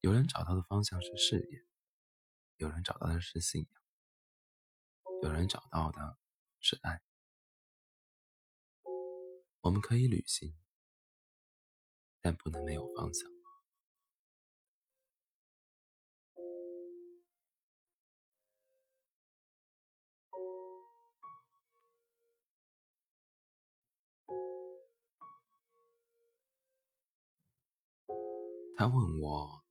[0.00, 1.66] 有人找到的方向是事业，
[2.58, 3.82] 有人找到的是信仰。”
[5.24, 6.16] 有人找到的
[6.60, 7.02] 是爱，
[9.68, 10.54] 我们可以旅行，
[12.22, 13.30] 但不能没有方向。
[28.74, 29.62] 他问我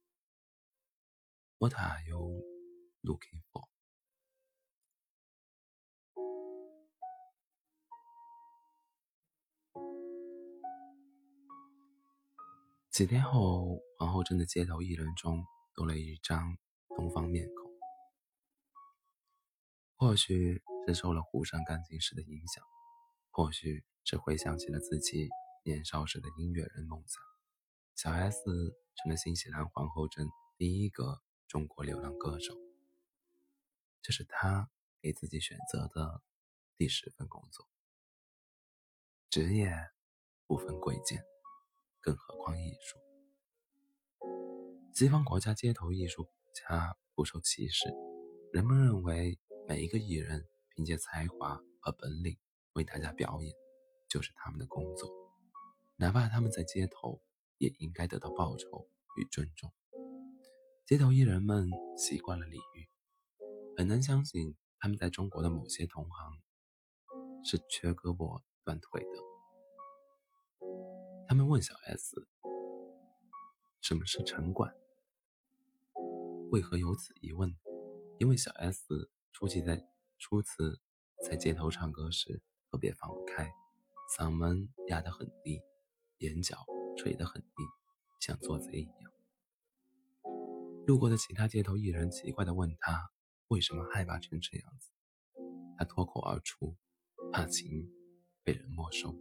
[1.58, 2.46] ：“What are you
[3.02, 3.77] looking for？”
[12.98, 16.58] 几天后，皇后镇的街头艺人中多了一张
[16.96, 17.72] 东方面孔。
[19.96, 22.64] 或许是受了湖上钢琴师的影响，
[23.30, 25.30] 或许是回想起了自己
[25.64, 27.22] 年少时的音乐人梦想，
[27.94, 28.42] 小 S
[28.96, 32.56] 成了新西兰皇后镇第一个中国流浪歌手。
[34.02, 36.24] 这是她给自己选择的
[36.76, 37.70] 第十份工作，
[39.30, 39.72] 职业
[40.48, 41.24] 不分贵贱。
[42.08, 42.98] 更何况艺术，
[44.94, 47.94] 西方国家街头艺术家不受歧视，
[48.54, 52.38] 人们认为每一个艺人凭借才华和本领
[52.72, 53.54] 为大家表演，
[54.08, 55.12] 就是他们的工作，
[55.98, 57.22] 哪怕他们在街头，
[57.58, 59.70] 也应该得到报酬与尊重。
[60.86, 62.88] 街头艺人们习惯了礼遇，
[63.76, 66.42] 很难相信他们在中国的某些同行
[67.44, 69.37] 是缺胳膊断腿的。
[71.28, 72.26] 他们问小 S：“
[73.82, 74.74] 什么是城管？”
[76.52, 77.54] 为何有此疑问？
[78.18, 79.86] 因为小 S 初期在
[80.18, 80.80] 初次
[81.28, 83.52] 在街头唱歌时特别放不开，
[84.18, 85.60] 嗓门压得很低，
[86.20, 87.64] 眼角垂得很低，
[88.22, 89.12] 像做贼一样。
[90.86, 93.12] 路过的其他街头艺人奇怪地问他
[93.50, 94.92] ：“为什么害怕成这样子？”
[95.78, 96.78] 他脱口而出
[97.34, 97.86] ：“怕琴
[98.46, 99.14] 被人没收。”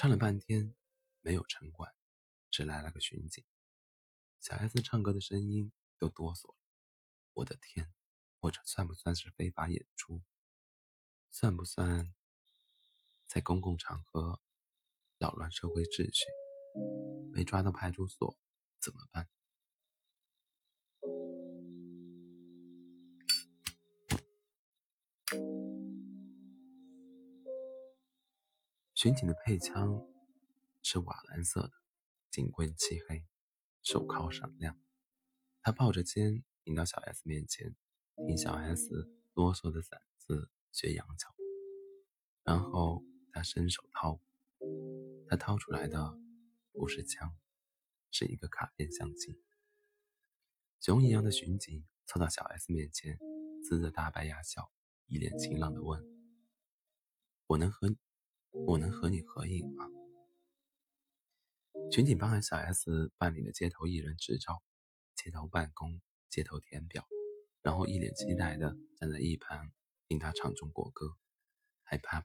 [0.00, 0.76] 唱了半天，
[1.22, 1.92] 没有城管，
[2.52, 3.44] 只来了个巡警。
[4.38, 6.54] 小孩子唱歌的声音都哆嗦了。
[7.32, 7.92] 我的天，
[8.38, 10.22] 我这算不算是非法演出？
[11.32, 12.14] 算不算
[13.26, 14.40] 在公共场合
[15.18, 16.26] 扰乱社会秩序？
[17.34, 18.38] 被抓到派出所
[18.78, 19.28] 怎么办？
[29.00, 30.04] 巡警的配枪
[30.82, 31.70] 是瓦蓝色的，
[32.32, 33.24] 警棍漆黑，
[33.80, 34.76] 手铐闪亮。
[35.62, 37.76] 他抱着肩迎到小 S 面前，
[38.26, 38.88] 听小 S
[39.34, 41.32] 哆嗦的嗓子学杨桥。
[42.42, 44.20] 然后他伸手掏，
[45.28, 46.18] 他掏出来的
[46.72, 47.36] 不是枪，
[48.10, 49.40] 是一个卡片相机。
[50.80, 53.16] 熊一样的巡警凑到小 S 面前，
[53.70, 54.72] 呲着大白牙笑，
[55.06, 56.02] 一脸晴朗的问
[57.46, 57.94] ：“我能和？”
[58.66, 59.86] 我能和你合影吗？
[61.90, 64.62] 巡警帮小 S 办理了街头艺人执照、
[65.14, 67.06] 街头办公、街头填表，
[67.62, 69.70] 然后一脸期待的站在一旁
[70.06, 71.16] 听他唱中国歌，
[71.82, 72.20] 还啪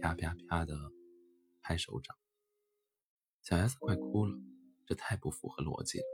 [0.00, 0.76] 啪啪啪的
[1.60, 2.16] 拍手掌。
[3.42, 4.38] 小 S 快哭了，
[4.86, 6.04] 这太不符合逻辑了，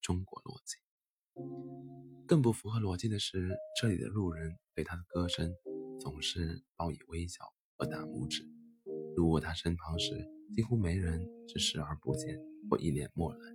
[0.00, 0.76] 中国逻辑。
[2.26, 5.54] 更不符合逻辑的是，这里的路人对他的歌声
[5.98, 8.49] 总是报以微笑和大拇指。
[9.20, 13.54] 路过他身旁时，几乎没人是视而不见或一脸漠然，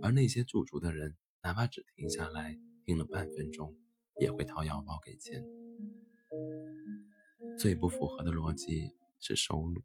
[0.00, 3.76] 而那些驻足的人，哪怕只停下来听了半分钟，
[4.20, 5.44] 也会掏腰包给钱。
[7.58, 9.82] 最不符合的逻辑是收入，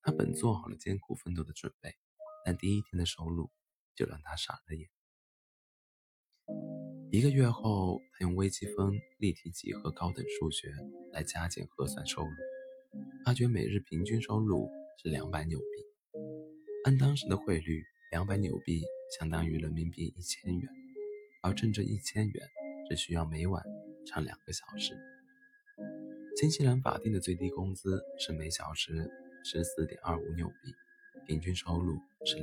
[0.00, 1.94] 他本做好了艰苦奋斗的准备，
[2.42, 3.50] 但第一天的收入
[3.94, 4.88] 就让他傻了眼。
[7.10, 10.72] 一个月后，他用微积分、立体几何、高等数学
[11.12, 12.30] 来加减核算收入。
[13.24, 14.68] 发觉每日平均收入
[15.02, 15.64] 是两百纽币，
[16.84, 18.82] 按当时的汇率，两百纽币
[19.18, 20.68] 相当于人民币一千元，
[21.42, 22.48] 而挣这一千元
[22.88, 23.62] 只需要每晚
[24.06, 24.94] 唱两个小时。
[26.36, 29.10] 新西兰法定的最低工资是每小时
[29.44, 30.74] 十四点二五纽币，
[31.26, 32.36] 平均收入是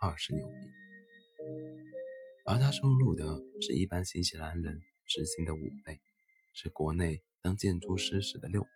[0.00, 0.54] 二十纽币，
[2.44, 6.00] 而他收入的是一般新西兰人时薪的五倍，
[6.52, 8.68] 是国内当建筑师时的六倍。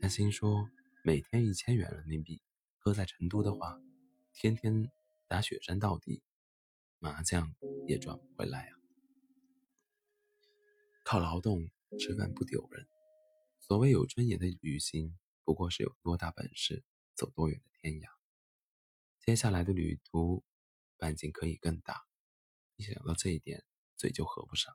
[0.00, 0.68] 他心说，
[1.04, 2.42] 每天一千元人民币，
[2.78, 3.80] 搁在成都的话，
[4.32, 4.90] 天天
[5.26, 6.22] 打雪山到底，
[6.98, 7.54] 麻将
[7.86, 8.76] 也赚不回来啊！
[11.04, 12.86] 靠劳动吃饭不丢人。
[13.58, 16.82] 所谓有尊严的旅行，不过是有多大本事，
[17.14, 18.08] 走多远的天涯。
[19.18, 20.42] 接下来的旅途，
[20.96, 22.04] 半径可以更大。
[22.76, 23.64] 一想到这一点，
[23.96, 24.74] 嘴就合不上。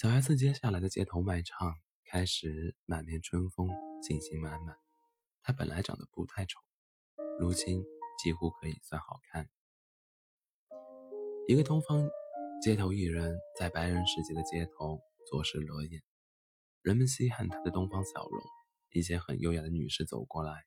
[0.00, 3.68] 小 S 接下来的街头卖唱开始满面春风，
[4.00, 4.76] 信心满满。
[5.42, 6.60] 她本来长得不太丑，
[7.40, 7.82] 如今
[8.22, 9.48] 几乎可以算好看。
[11.48, 12.08] 一个东方
[12.62, 16.00] 街头艺人，在白人世界的街头做事裸眼，
[16.82, 18.40] 人们稀罕他的东方笑容。
[18.92, 20.62] 一些很优雅的女士走过来，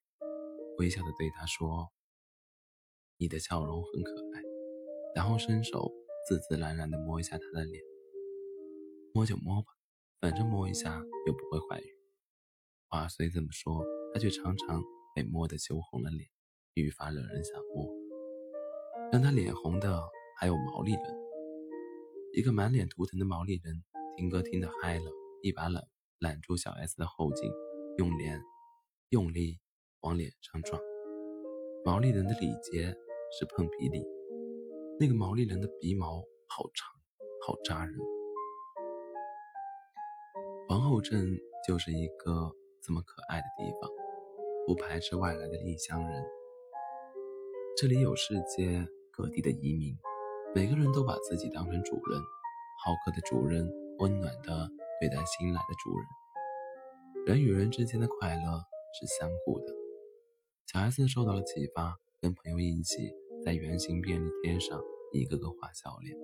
[0.78, 1.90] 微笑的对他说
[3.16, 4.42] ：“你的笑容很可爱。”
[5.16, 5.90] 然后伸手
[6.28, 7.82] 自自然然的摸一下他的脸。
[9.14, 9.68] 摸就摸吧，
[10.22, 11.88] 反正摸一下又不会怀孕。
[12.88, 14.82] 话虽这么说，他却常常
[15.14, 16.30] 被摸得羞红了脸，
[16.76, 17.90] 愈发惹人想摸。
[19.12, 20.02] 让他脸红的
[20.40, 21.04] 还有毛利人，
[22.34, 23.84] 一个满脸图腾的毛利人，
[24.16, 25.84] 听歌听得嗨了，一把揽
[26.20, 27.52] 揽住小 S 的后颈，
[27.98, 28.42] 用脸
[29.10, 29.60] 用力
[30.02, 30.82] 往脸上撞。
[31.84, 32.96] 毛利人的礼节
[33.38, 34.02] 是碰鼻礼，
[35.00, 36.88] 那个毛利人的鼻毛好长，
[37.46, 37.96] 好扎人。
[40.72, 42.50] 皇后镇就是一个
[42.82, 43.92] 这么可爱的地方，
[44.66, 46.24] 不排斥外来的异乡人。
[47.76, 49.94] 这里有世界各地的移民，
[50.56, 52.22] 每个人都把自己当成主人，
[52.86, 54.70] 好客的主人，温暖的
[55.02, 56.08] 对待新来的主人。
[57.26, 58.64] 人与人之间的快乐
[58.98, 59.76] 是相互的。
[60.68, 64.82] 小 S 受到了启发，跟朋友一起在圆形便利贴上
[65.12, 66.18] 一个个画笑脸，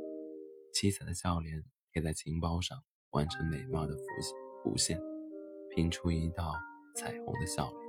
[0.72, 2.82] 七彩的笑脸贴在钱包上。
[3.12, 4.02] 完成美貌的弧
[4.64, 5.02] 弧线，
[5.70, 6.54] 拼出一道
[6.96, 7.88] 彩虹的笑脸。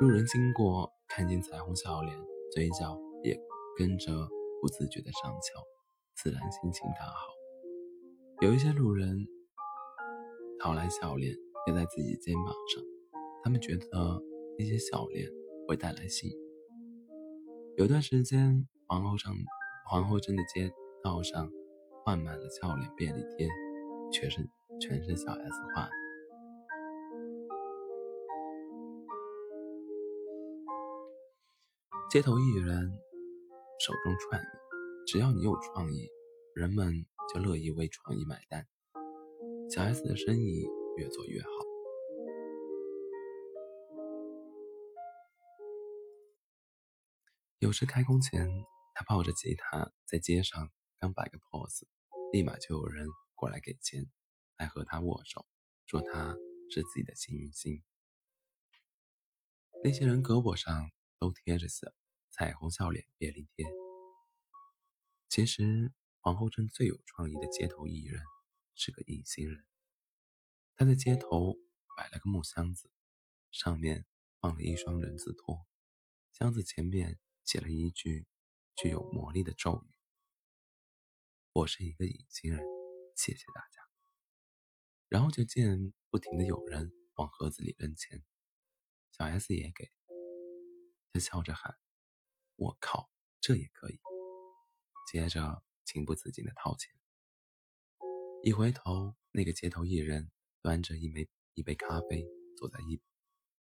[0.00, 2.18] 路人经过，看见彩虹笑脸，
[2.50, 3.38] 嘴角也
[3.76, 4.12] 跟着
[4.60, 5.62] 不自觉的上翘，
[6.14, 7.14] 自然心情大好。
[8.40, 9.26] 有一些路人
[10.58, 12.82] 讨来笑脸贴在自己肩膀上，
[13.44, 13.86] 他们觉得
[14.58, 15.30] 那些笑脸
[15.68, 16.36] 会带来幸运。
[17.76, 19.32] 有段时间，皇后上
[19.88, 20.70] 皇后镇的街
[21.02, 21.50] 道上。
[22.04, 23.48] 换满了笑脸便利贴，
[24.12, 24.38] 全是
[24.80, 25.90] 全是小 S 画的。
[32.10, 32.92] 街头艺人
[33.78, 34.44] 手中创意，
[35.06, 36.08] 只要你有创意，
[36.54, 38.66] 人们就乐意为创意买单。
[39.70, 41.48] 小 S 的生意越做越好。
[47.60, 48.46] 有时开工前，
[48.92, 50.68] 他抱着吉他在街上。
[51.02, 51.82] 刚摆个 pose，
[52.32, 54.08] 立马就有人过来给钱，
[54.56, 55.44] 还和他握手，
[55.84, 56.36] 说他
[56.70, 57.82] 是自己的幸运星。
[59.82, 61.92] 那些人胳膊上都贴着色
[62.30, 63.66] 彩虹笑脸便利贴。
[65.28, 68.22] 其实皇后镇最有创意的街头艺人
[68.76, 69.66] 是个隐形人，
[70.76, 71.56] 他在街头
[71.96, 72.92] 摆了个木箱子，
[73.50, 74.06] 上面
[74.38, 75.66] 放了一双人字拖，
[76.30, 78.28] 箱子前面写了一句
[78.76, 79.90] 具有魔力的咒语。
[81.54, 82.64] 我是一个隐形人，
[83.14, 83.82] 谢谢大家。
[85.10, 88.24] 然后就见不停的有人往盒子里扔钱，
[89.10, 89.92] 小 S 也给，
[91.12, 91.76] 他笑着喊
[92.56, 94.00] ：“我靠，这也可以！”
[95.12, 96.90] 接着情不自禁的掏钱。
[98.42, 102.98] 一回头，那个街头艺人端着一枚一杯咖啡，坐在一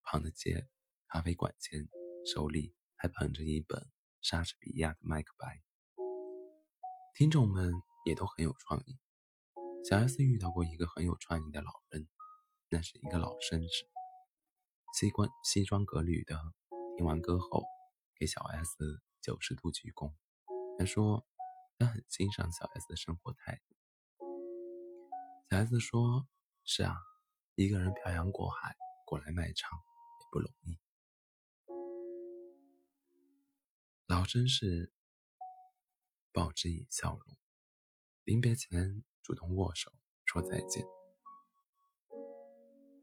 [0.05, 0.69] 旁的街
[1.09, 1.89] 咖啡馆前，
[2.25, 3.91] 手里还捧着一本
[4.23, 5.57] 莎士比亚的《麦克白》。
[7.15, 7.73] 听众们
[8.07, 8.99] 也都很有创意。
[9.85, 12.09] 小 S 遇到过一个很有创意的老人，
[12.71, 13.87] 那是一个老绅士，
[14.95, 16.39] 西装西装革履的。
[16.97, 17.65] 听完歌后，
[18.17, 20.15] 给小 S 九十度鞠躬。
[20.79, 21.27] 他说
[21.79, 23.77] 他很欣赏小 S 的生活态度。
[25.51, 26.27] 小 S 说
[26.65, 26.97] ：“是啊，
[27.55, 30.79] 一个人漂洋过海过来卖唱也不容易。”
[34.09, 34.93] 老绅士。
[36.33, 37.37] 报之以笑容，
[38.25, 39.93] 临别前主动握手
[40.25, 40.85] 说再见。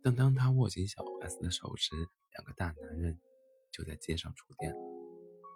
[0.02, 1.94] 但当他握紧小 S 的手时，
[2.32, 3.20] 两个大男人
[3.72, 4.74] 就在街上触电。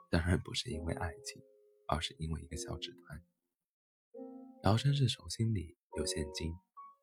[0.10, 1.42] 当然不是因为爱情，
[1.88, 3.24] 而是因为一个小纸团。
[4.62, 6.54] 老绅士手心里有现金，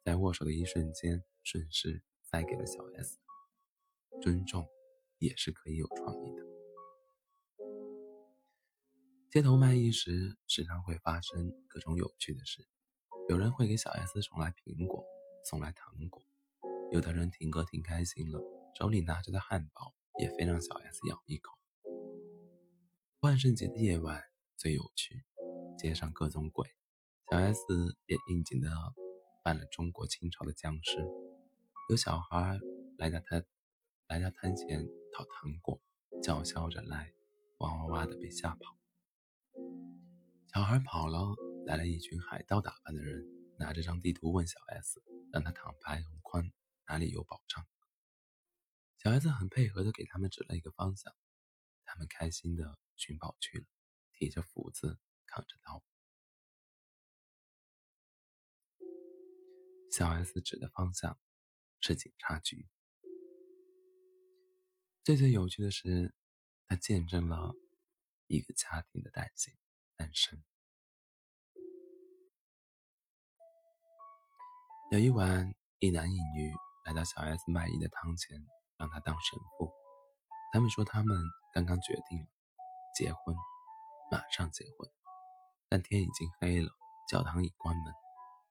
[0.05, 3.19] 在握手的一瞬间顺势塞给了小 S。
[4.21, 4.69] 尊重
[5.19, 6.47] 也是可以有创意的。
[9.31, 12.66] 街头卖艺时，时常会发生各种有趣的事。
[13.29, 15.05] 有人会给小 S 送来苹果，
[15.45, 16.22] 送来糖果；
[16.91, 18.41] 有的人听歌听开心了，
[18.79, 21.59] 手里拿着的汉堡也非让小 S 咬一口。
[23.20, 24.24] 万圣节的夜晚
[24.57, 25.22] 最有趣，
[25.76, 26.66] 街上各种鬼，
[27.31, 27.61] 小 S
[28.07, 28.70] 也应景的
[29.45, 31.07] 扮了中国清朝的僵尸。
[31.91, 32.59] 有小孩
[32.97, 33.45] 来到他
[34.07, 35.79] 来到摊前讨糖果，
[36.22, 37.12] 叫嚣着来，
[37.59, 38.78] 哇哇哇的被吓跑。
[40.59, 41.36] 小孩跑了，
[41.66, 43.24] 来了一群海盗打扮的人，
[43.61, 45.00] 拿着张地图问小 S，
[45.32, 46.50] 让他躺白很宽，
[46.88, 47.64] 哪里有宝藏。
[48.96, 51.14] 小 S 很配合的给他们指了一个方向，
[51.84, 53.66] 他们开心的寻宝去了，
[54.14, 55.80] 提着斧子，扛着刀。
[59.92, 61.20] 小 S 指的方向
[61.80, 62.66] 是警察局。
[65.04, 66.12] 最最有趣的是，
[66.66, 67.54] 他见证了
[68.26, 69.54] 一个家庭的诞生。
[69.99, 70.40] 诞生。
[74.92, 78.38] 有一晚，一男一女来到小 S 卖艺的堂前，
[78.78, 79.72] 让他当神父。
[80.53, 81.20] 他们说他们
[81.53, 82.26] 刚刚决定
[82.94, 83.34] 结婚，
[84.09, 84.88] 马上结婚。
[85.68, 86.70] 但天已经黑了，
[87.11, 87.92] 教堂已关门，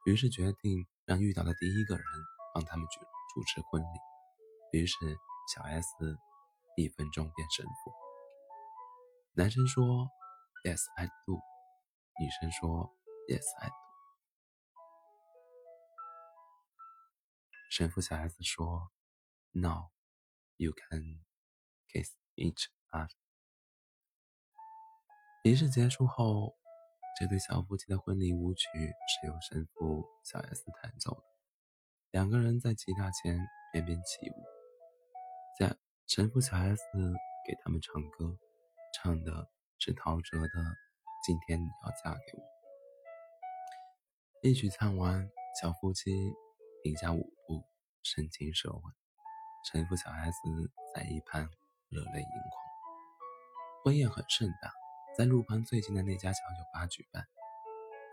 [0.05, 2.05] 于是决定让遇到的第一个人
[2.53, 4.79] 帮他们主主持婚礼。
[4.79, 4.95] 于是
[5.55, 5.87] 小 S
[6.75, 7.93] 一分钟变神父。
[9.33, 10.09] 男生说。
[10.63, 11.41] Yes, I do。
[12.19, 12.95] 女生说
[13.29, 13.75] ：“Yes, I do。”
[17.71, 18.91] 神父小 S 说
[19.51, 19.89] ：“No,
[20.57, 21.25] you can
[21.87, 23.09] kiss each other。”
[25.43, 26.57] 仪式结束后，
[27.19, 31.23] 这对小夫妻的婚礼舞曲是由神父小 S 弹奏的。
[32.11, 33.39] 两个人在吉他前
[33.71, 34.43] 翩翩起舞，
[35.59, 35.77] 在
[36.07, 36.81] 神父小 S
[37.45, 38.37] 给他们唱歌，
[38.95, 39.49] 唱的。
[39.79, 40.47] 是陶喆的
[41.23, 42.43] 《今天你要嫁给我》。
[44.41, 45.29] 一曲唱完，
[45.61, 46.33] 小夫妻
[46.81, 47.63] 停下舞步，
[48.03, 48.81] 深情舌吻。
[49.71, 50.37] 神父小 S
[50.95, 51.47] 在一旁
[51.89, 52.65] 热泪盈眶。
[53.83, 54.73] 婚宴很盛大，
[55.15, 57.23] 在路旁最近的那家小酒吧举办，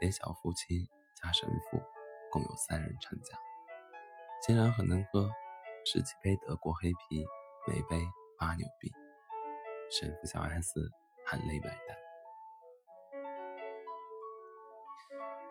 [0.00, 0.90] 连小夫妻
[1.22, 1.82] 加神父
[2.30, 3.38] 共有三人参加。
[4.46, 5.30] 竟然很能喝，
[5.86, 7.24] 十几杯德国黑啤，
[7.66, 8.06] 每杯
[8.38, 8.92] 八纽币。
[9.90, 10.90] 神父小 S。
[11.26, 11.96] 含泪买单。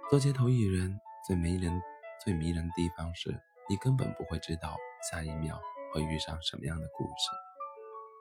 [0.10, 1.82] 做街头艺人最迷人、
[2.24, 3.32] 最迷人的地方是，
[3.68, 4.78] 你根本不会知道
[5.10, 5.60] 下一秒
[5.92, 7.32] 会遇上什么样的故事。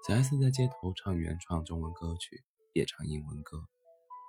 [0.08, 2.42] 小 S 在街头唱原创中文歌曲，
[2.72, 3.58] 也唱英文歌，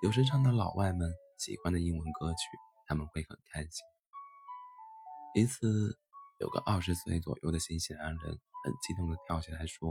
[0.03, 2.38] 有时唱到老外们喜欢的英文歌曲，
[2.86, 3.71] 他们会很开心。
[5.36, 5.97] 一次，
[6.39, 9.89] 有个二十岁左右的新西兰人很激动地跳起来说：“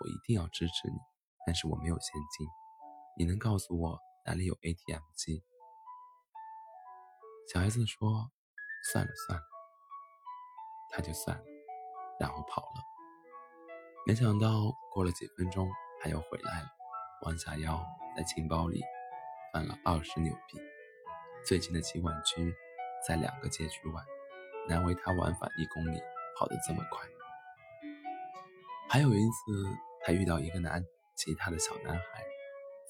[0.00, 0.98] 我一定要支持你，
[1.46, 2.46] 但是我没有现金。”
[3.16, 5.44] 你能告诉我哪里有 ATM 机？
[7.52, 8.30] 小孩子说
[8.90, 9.44] ：“算了算了。”
[10.90, 11.44] 他就算了，
[12.18, 12.82] 然后跑了。
[14.06, 16.68] 没想到过了几分钟，他又回来了，
[17.22, 17.84] 弯下腰
[18.16, 18.82] 在钱包里
[19.52, 20.58] 翻了二十纽币。
[21.46, 22.52] 最近的起馆区
[23.06, 24.02] 在两个街区外，
[24.68, 26.00] 难为他往返一公里
[26.36, 27.06] 跑得这么快。
[28.88, 29.64] 还有一次，
[30.04, 30.80] 他遇到一个拿
[31.14, 32.33] 吉他的小男孩。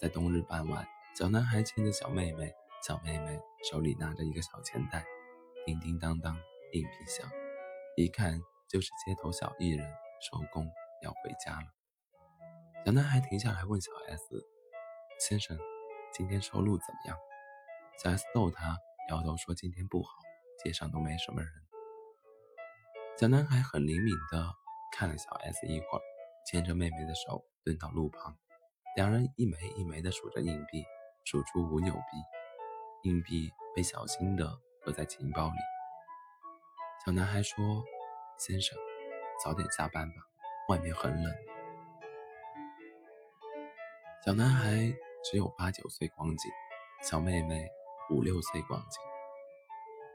[0.04, 0.86] 在冬日傍晚，
[1.18, 2.52] 小男孩牵着小妹妹，
[2.86, 3.40] 小妹妹
[3.70, 5.02] 手里拿着一个小钱袋，
[5.64, 6.36] 叮叮当当，
[6.74, 7.26] 硬币响，
[7.96, 8.38] 一看
[8.68, 9.90] 就是街头小艺人
[10.20, 11.66] 收工要回家了。
[12.84, 14.46] 小男孩停下来问小 S：“
[15.18, 15.58] 先生，
[16.12, 17.16] 今天收入怎么样？”
[17.96, 18.76] 小 S 逗他，
[19.08, 20.18] 摇头说：“今天不好，
[20.62, 21.50] 街上都没什么人。”
[23.16, 24.52] 小男孩很灵敏地
[24.92, 26.02] 看了小 S 一会儿，
[26.44, 28.36] 牵着妹妹的手蹲到路旁。
[28.96, 30.84] 两人一枚一枚地数着硬币，
[31.24, 32.00] 数出五纽币。
[33.02, 35.56] 硬币被小心地搁在钱包里。
[37.04, 37.82] 小男孩说
[38.38, 38.78] ：“先生，
[39.42, 40.14] 早点下班吧，
[40.68, 41.34] 外面很冷。”
[44.24, 46.52] 小男孩只有八九岁光景，
[47.02, 47.68] 小妹妹
[48.10, 49.02] 五六岁光景。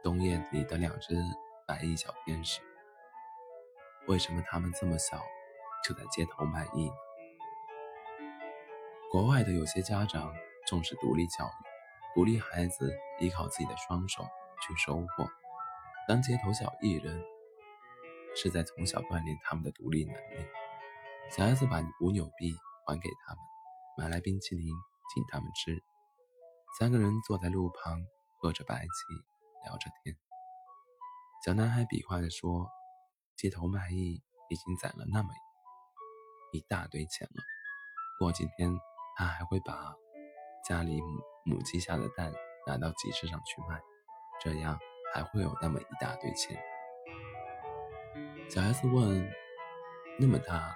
[0.02, 1.14] 冬夜里的两只
[1.68, 2.62] 白衣小天使，
[4.08, 5.22] 为什么他们这么小
[5.84, 6.90] 就在街头卖艺？
[9.12, 10.32] 国外的有些家长
[10.68, 14.24] 重视独立教育，鼓励孩子依靠自己的双手
[14.62, 15.28] 去收获。
[16.08, 17.20] 当街头小艺人，
[18.36, 20.46] 是在从小锻炼他们的独立能力。
[21.32, 22.56] 小 S 把五纽币
[22.86, 23.44] 还给他们，
[23.98, 24.72] 买来冰淇淋
[25.12, 25.84] 请他们吃。
[26.78, 28.06] 三个人坐在路旁，
[28.40, 28.90] 喝着白气，
[29.66, 30.16] 聊着天。
[31.44, 32.70] 小男孩比划着说
[33.36, 35.30] ：“街头卖艺已经攒了那么
[36.52, 37.42] 一大堆钱了，
[38.20, 38.72] 过几天。”
[39.20, 39.94] 他还会把
[40.64, 42.32] 家里母母鸡下的蛋
[42.66, 43.78] 拿到集市上去卖，
[44.40, 44.80] 这样
[45.14, 46.58] 还会有那么一大堆钱。
[48.50, 49.30] 小 S 问
[50.18, 50.74] ：“那么大，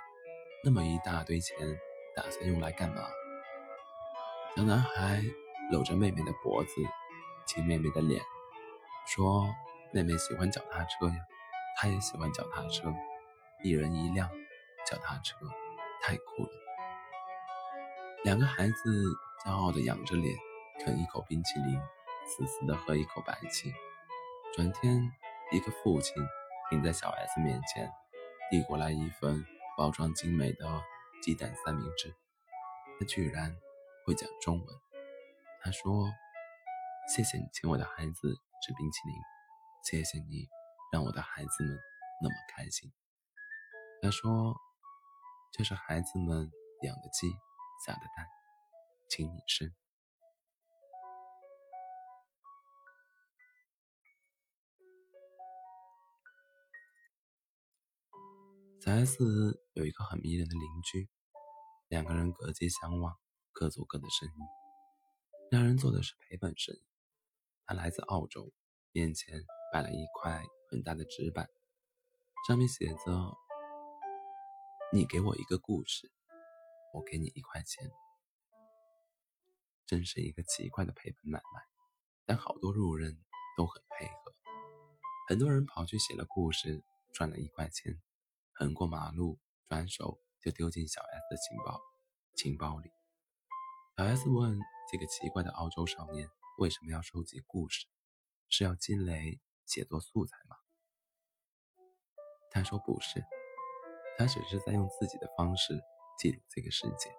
[0.62, 1.56] 那么一大堆钱，
[2.18, 3.04] 打算用来干嘛？”
[4.58, 5.22] 小男孩
[5.72, 6.72] 搂着妹妹的脖子，
[7.46, 8.22] 亲妹妹的脸，
[9.08, 9.48] 说
[9.94, 11.16] ：“妹妹喜欢脚踏车呀，
[11.78, 12.94] 他也喜欢脚踏车，
[13.64, 14.30] 一人一辆
[14.86, 15.38] 脚踏车，
[16.02, 16.50] 太酷了。”
[18.24, 19.04] 两个孩子
[19.46, 20.38] 骄傲地仰着脸，
[20.80, 21.78] 啃一口冰淇淋，
[22.26, 23.74] 死死地喝一口白气。
[24.56, 25.12] 转天，
[25.52, 26.16] 一个父亲
[26.70, 27.92] 停在小 S 面前，
[28.50, 29.46] 递过来一份
[29.78, 30.82] 包装精美的
[31.22, 32.16] 鸡蛋三明治，
[33.00, 33.56] 他居然。
[34.06, 34.68] 会讲中文，
[35.62, 36.10] 他说
[37.08, 39.16] ：“谢谢你请我的孩子吃冰淇淋，
[39.82, 40.46] 谢谢你
[40.92, 41.80] 让我的孩子们
[42.22, 42.92] 那么开心。”
[44.04, 44.58] 他说
[45.56, 46.52] ：“这是孩子们
[46.82, 47.34] 养的鸡
[47.86, 48.28] 下的蛋，
[49.10, 49.74] 请你吃。”
[58.80, 61.10] 小 S 有一个很迷人的邻居，
[61.88, 63.18] 两个人隔街相望。
[63.56, 64.32] 各做各的生意，
[65.52, 66.84] 两人做的是赔本生意。
[67.68, 68.52] 他来自澳洲，
[68.92, 71.48] 面前摆了一块很大的纸板，
[72.48, 73.38] 上面写着
[74.92, 76.12] ：“你给我一个故事，
[76.94, 77.92] 我给你一块钱。”
[79.86, 81.62] 真是一个奇怪的赔本买卖，
[82.26, 83.22] 但好多路人
[83.58, 84.34] 都很配合。
[85.28, 86.84] 很多人跑去写了故事，
[87.14, 88.02] 赚了一块钱，
[88.54, 91.82] 横过马路，转手就丢进小 S 的情报
[92.36, 92.90] 情报里。
[93.98, 94.58] 小 S 问
[94.92, 96.28] 这个奇怪的澳洲少年
[96.58, 97.86] 为什么要收集故事，
[98.50, 100.56] 是要积累写作素材吗？
[102.50, 103.24] 他说不是，
[104.18, 105.80] 他只是在用自己的方式
[106.18, 107.12] 记录这个世界。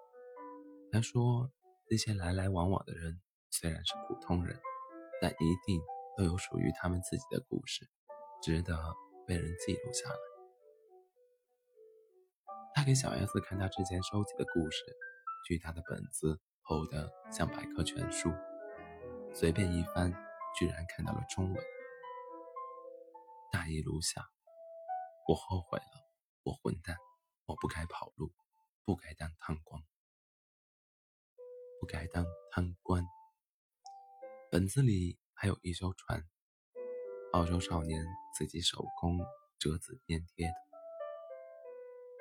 [0.91, 1.51] 他说
[1.89, 3.21] 那些来来往往的人
[3.51, 4.59] 虽然是普通人，
[5.21, 5.81] 但一定
[6.17, 7.89] 都有属于他们自己的故事，
[8.41, 8.77] 值得
[9.27, 10.17] 被人记录下来。
[12.73, 14.83] 他给小 S 看他之前收集的故事，
[15.47, 16.39] 巨大的本子。
[16.67, 18.33] 厚得像百科全书，
[19.31, 20.11] 随便一翻，
[20.57, 21.63] 居然看到了中文。
[23.51, 24.27] 大意如下：
[25.27, 26.09] 我后悔了，
[26.41, 26.97] 我混蛋，
[27.45, 28.31] 我不该跑路，
[28.85, 29.81] 不该当贪官，
[31.79, 33.03] 不该当贪官。
[34.51, 36.23] 本子里还有一艘船，
[37.33, 38.05] 澳洲少年
[38.37, 39.19] 自己手工
[39.59, 40.53] 折纸粘贴的。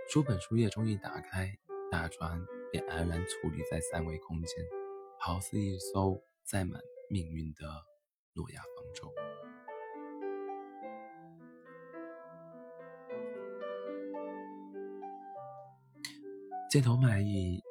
[0.09, 1.57] 书本书页终于打开，
[1.91, 2.45] 大船。
[2.73, 4.67] 便安然矗立在三维空间，
[5.21, 7.63] 好似一艘载满命运的
[8.33, 9.15] 诺亚方舟。
[16.75, 17.63] 街头卖艺，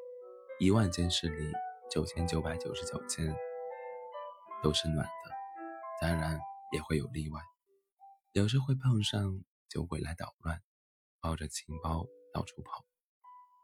[0.61, 1.51] 一万件事里
[1.91, 3.35] 九千九百九十九件
[4.63, 5.31] 都是暖的，
[5.99, 6.39] 当然
[6.71, 7.41] 也会有例外，
[8.31, 10.61] 有时会碰上酒鬼来捣乱，
[11.19, 12.85] 抱着情包到处跑，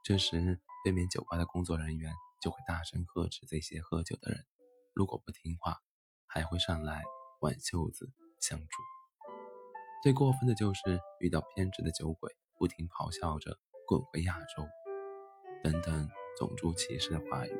[0.03, 0.59] 这时。
[0.83, 4.45] 对面酒吧的工作人员就会大声呵斥这些喝酒的人，
[4.93, 5.77] 如果不听话，
[6.27, 7.01] 还会上来
[7.39, 8.11] 挽袖子
[8.41, 8.67] 相助。
[10.03, 14.67] 最过分的就是遇到偏执的酒鬼，不停咆哮着“滚回亚洲”
[15.63, 17.51] 等等种族歧视的话语。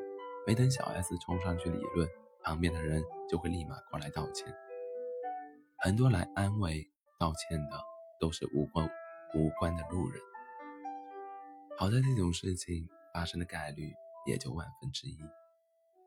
[0.46, 2.08] 没等小 S 冲上去理论，
[2.42, 4.54] 旁边的人就会立马过来道歉。
[5.78, 7.80] 很多来安慰、道歉的
[8.18, 8.88] 都是无关
[9.34, 10.20] 无关的路人。
[11.78, 12.88] 好在这种事情。
[13.12, 13.92] 发生的概率
[14.24, 15.18] 也就万分之一。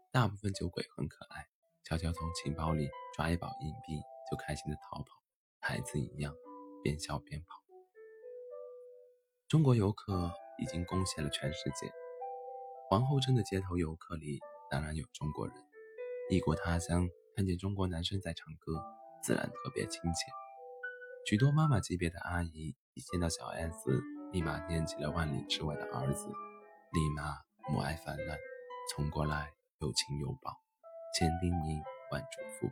[0.10, 1.46] 大部分酒鬼很可爱，
[1.84, 4.00] 悄悄从钱包里抓一包硬币
[4.32, 5.06] 就开心的逃跑，
[5.60, 6.34] 孩子一样
[6.82, 7.62] 边笑边跑。
[9.50, 11.92] 中国游客已经攻陷了全世界，
[12.90, 14.40] 皇后镇的街头游客里
[14.70, 15.56] 当然有中国人。
[16.30, 18.84] 异国他乡看见中国男生在唱歌，
[19.22, 20.32] 自然特别亲切。
[21.26, 24.02] 许多妈妈级别的阿姨一见到小 S，
[24.32, 26.28] 立马念起了万里之外的儿子。
[26.28, 27.38] 立马
[27.70, 28.38] 母爱泛滥，
[28.92, 30.52] 冲过来有亲有抱，
[31.18, 31.82] 千叮咛
[32.12, 32.72] 万嘱咐，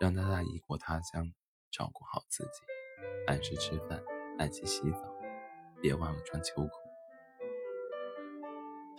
[0.00, 1.30] 让他在异国他乡
[1.70, 2.62] 照顾好自己，
[3.26, 4.02] 按时吃饭，
[4.38, 5.14] 按时洗澡，
[5.80, 6.79] 别忘了穿秋裤。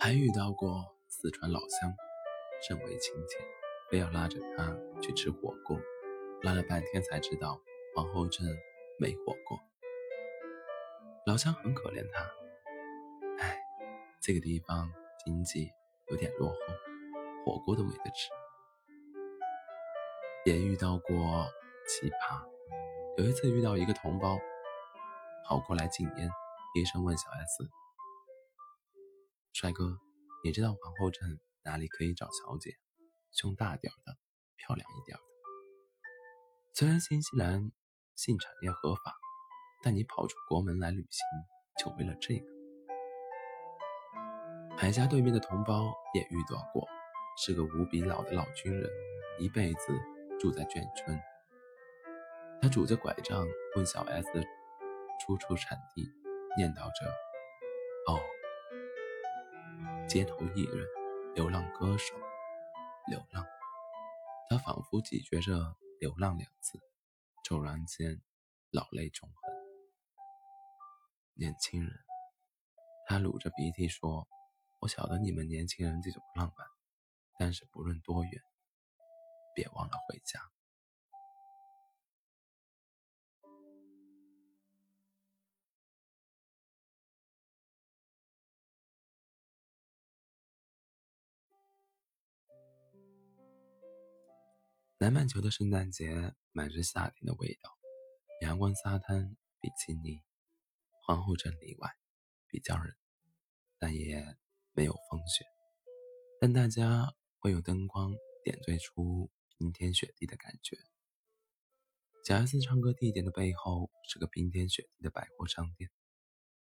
[0.02, 1.94] 还遇到过四川老乡，
[2.60, 3.38] 甚为亲切，
[3.88, 5.78] 非要拉着他去吃火锅，
[6.42, 7.60] 拉了半天才知道
[7.94, 8.44] 皇后镇
[8.98, 9.56] 没火锅。
[11.24, 12.28] 老乡很可怜他。
[13.38, 13.56] 哎
[14.20, 14.92] 这个地方
[15.24, 15.70] 经济
[16.08, 16.56] 有点落后，
[17.44, 18.28] 火锅都没得吃。
[20.44, 21.46] 也遇到过
[21.86, 22.44] 奇葩，
[23.18, 24.36] 有一次遇到一个同胞
[25.46, 26.28] 跑过来禁烟，
[26.74, 27.70] 低声问小 S：“
[29.62, 29.96] 帅哥，
[30.42, 32.74] 你知道皇后镇哪里可以找小姐？”
[33.30, 34.16] 胸大点的，
[34.56, 35.22] 漂亮一点的。
[36.74, 37.70] 虽然新西兰
[38.16, 39.14] 性产业合法，
[39.80, 41.24] 但你跑出国门来旅行，
[41.78, 42.46] 就为了这个。
[44.76, 46.84] 海峡对面的同胞也遇到过，
[47.38, 48.90] 是个无比老的老军人，
[49.38, 49.96] 一辈子
[50.40, 51.16] 住在眷村。
[52.60, 53.46] 他拄着拐杖
[53.76, 54.42] 问小 S 的
[55.24, 56.02] 出处产地，
[56.56, 57.06] 念叨着
[58.10, 58.18] ：“哦，
[60.12, 60.86] 街头艺人，
[61.34, 62.14] 流浪歌手，
[63.08, 63.42] 流浪。”
[64.46, 66.78] 他仿佛咀嚼着“流浪”两字，
[67.42, 68.20] 骤然间
[68.70, 69.54] 老泪纵横。
[71.32, 71.90] 年轻人，
[73.06, 74.28] 他撸着鼻涕说。
[74.80, 76.66] 我晓得你们年轻人这种浪漫，
[77.38, 78.42] 但是不论多远，
[79.54, 80.40] 别忘了回家。
[95.02, 97.76] 南半球的圣诞节满是夏天的味道，
[98.42, 100.22] 阳光、沙滩、比基尼，
[101.02, 101.90] 皇后镇例外，
[102.46, 102.86] 比较冷，
[103.80, 104.24] 但也。
[104.74, 105.44] 没有风雪，
[106.40, 110.78] 但大家会用灯光点缀出冰天雪地的感觉。
[112.24, 115.90] 小 S 唱歌地点的背后是个冰天雪地的百货商店。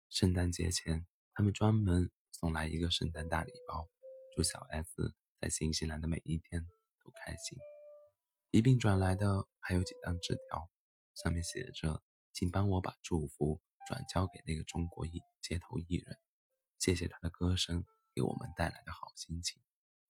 [0.09, 3.89] 圣诞节前，他们专门送来一个圣诞大礼包，
[4.33, 6.65] 祝小 S 在新西兰的每一天
[7.03, 7.57] 都开心。
[8.51, 10.69] 一并转来的还有几张纸条，
[11.15, 12.01] 上面写着
[12.33, 16.17] ：“请帮我把祝福转交给那个中国艺街头艺人，
[16.79, 17.85] 谢谢他的歌声。”
[18.17, 19.61] 给我们带来的好心情，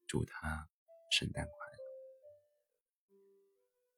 [0.08, 0.70] 祝他
[1.12, 1.78] 圣诞快乐。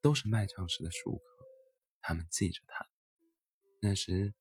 [0.02, 1.46] 都是卖唱时的熟客，
[2.02, 2.90] 他们记着他。
[3.80, 4.34] 那时，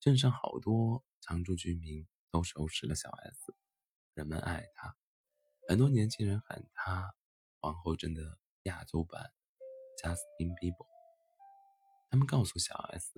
[0.00, 3.54] 镇上好多常住居民都熟识了小 S，
[4.14, 4.96] 人们爱他，
[5.68, 7.14] 很多年轻人喊他
[7.60, 9.32] 皇后镇的亚洲版
[9.96, 10.86] 贾斯汀比伯。
[12.10, 13.12] 他们告诉小 S，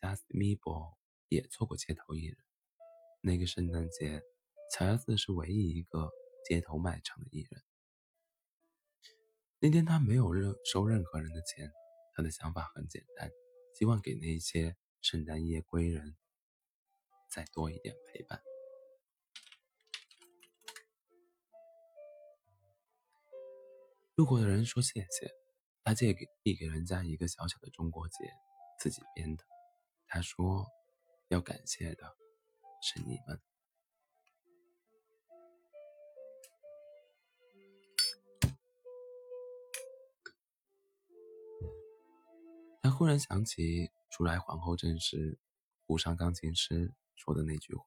[0.00, 0.96] 贾斯汀比伯
[1.28, 2.36] 也做过街头艺人。
[3.20, 4.22] 那个圣诞节。
[4.68, 6.10] 小 S 是唯一一个
[6.44, 7.62] 街头卖唱的艺人。
[9.60, 11.72] 那天他没有任收任何人的钱，
[12.12, 13.30] 他的想法很简单，
[13.74, 16.16] 希望给那些圣诞夜归人
[17.30, 18.42] 再多一点陪伴。
[24.16, 25.32] 路过的人说谢谢，
[25.86, 28.24] 他借给递给人家一个小小的中国结，
[28.76, 29.44] 自己编的。
[30.08, 30.66] 他说
[31.28, 32.16] 要感谢的
[32.82, 33.40] 是你们。
[42.82, 45.38] 他忽然想起初来皇后镇时，
[45.86, 47.84] 湖上钢琴师说的那句话：“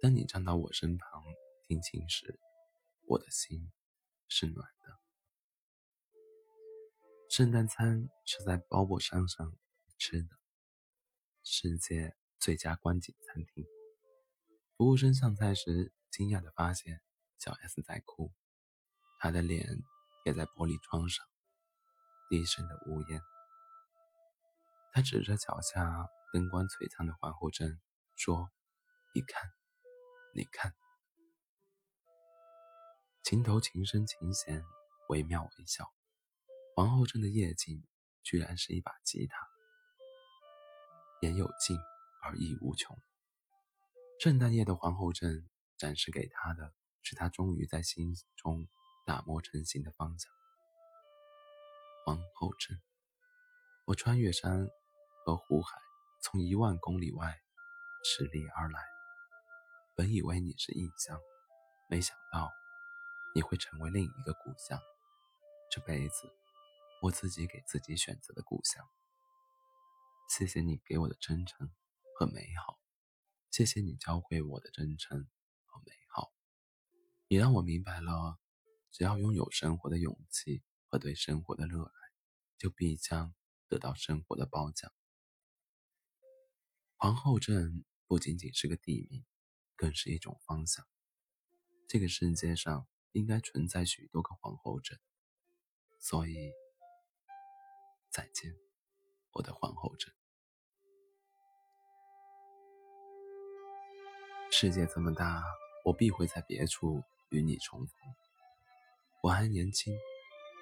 [0.00, 1.24] 当你站到我身旁
[1.64, 2.38] 听琴时，
[3.08, 3.72] 我的心
[4.28, 4.98] 是暖的。”
[7.40, 9.56] 圣诞餐是在包布山上
[9.96, 10.28] 吃的，
[11.42, 13.64] 世界最佳观景餐厅。
[14.76, 17.00] 服务生上菜时，惊讶地发现
[17.38, 18.30] 小 S 在哭，
[19.18, 19.66] 她的脸
[20.26, 21.24] 也在玻璃窗上，
[22.28, 23.22] 低声的呜咽。
[24.92, 27.80] 他指着脚下灯光璀璨的皇后镇，
[28.16, 28.50] 说
[29.16, 29.50] ：“你看，
[30.34, 30.74] 你看，
[33.22, 34.62] 琴头琴声琴弦，
[35.08, 35.90] 惟妙惟肖。
[36.80, 37.86] 皇后镇的夜景
[38.22, 39.36] 居然是一把吉他，
[41.20, 41.76] 言有尽
[42.22, 42.96] 而意无穷。
[44.18, 46.72] 圣诞夜的皇后镇展示给他的
[47.02, 48.66] 是他终于在心中
[49.04, 50.32] 打磨成型的方向。
[52.06, 52.80] 皇后镇，
[53.84, 54.66] 我穿越山。”
[55.22, 55.76] 和湖海
[56.22, 57.38] 从一万公里外
[58.02, 58.80] 驰离而来，
[59.94, 61.20] 本以为你是异乡，
[61.90, 62.50] 没想到
[63.34, 64.80] 你会成为另一个故乡。
[65.70, 66.26] 这辈子
[67.02, 68.86] 我自己给自己选择的故乡。
[70.28, 71.70] 谢谢你给我的真诚
[72.14, 72.78] 和美好，
[73.50, 75.26] 谢谢你教会我的真诚
[75.64, 76.30] 和美好。
[77.26, 78.38] 你让我明白了，
[78.90, 81.92] 只要拥有生活的勇气和对生活的热爱，
[82.58, 83.34] 就必将
[83.66, 84.92] 得到生活的褒奖。
[86.96, 89.24] 皇后镇不仅仅是个地名，
[89.74, 90.86] 更是一种方向。
[91.88, 95.00] 这个世界上应该存在许多个皇后镇，
[95.98, 96.52] 所以
[98.10, 98.54] 再见，
[99.32, 100.12] 我的皇后镇。
[104.50, 105.42] 世界这么大，
[105.84, 107.88] 我必会在别处与你重逢。
[109.22, 109.96] 我还年轻，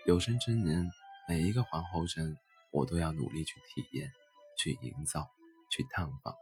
[0.07, 0.89] 有生之年，
[1.29, 2.37] 每一个皇后镇，
[2.71, 4.13] 我都要努力去体验，
[4.57, 5.29] 去营造。
[5.71, 6.35] 去探访。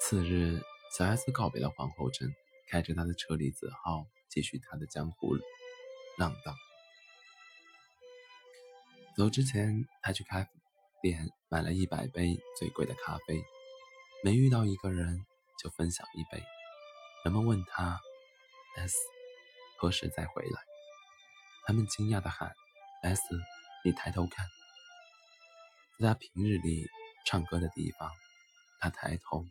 [0.00, 0.62] 次日，
[0.96, 2.34] 小 S 告别了皇后镇，
[2.66, 5.36] 开着他的车厘子号，继续他的江湖
[6.16, 6.56] 浪荡。
[9.14, 10.50] 走之前，他去咖啡
[11.02, 13.42] 店买了一百杯最贵的咖啡，
[14.24, 15.26] 每遇到一个人
[15.62, 16.42] 就分享一杯。
[17.22, 18.00] 人们问他
[18.76, 18.96] ：“S
[19.78, 20.62] 何时再回来？”
[21.66, 22.52] 他们惊讶地喊
[23.02, 23.20] ：“S，
[23.84, 24.46] 你抬头看。”
[26.00, 26.86] 在他平日里
[27.26, 28.10] 唱歌的地方，
[28.80, 29.44] 他抬头。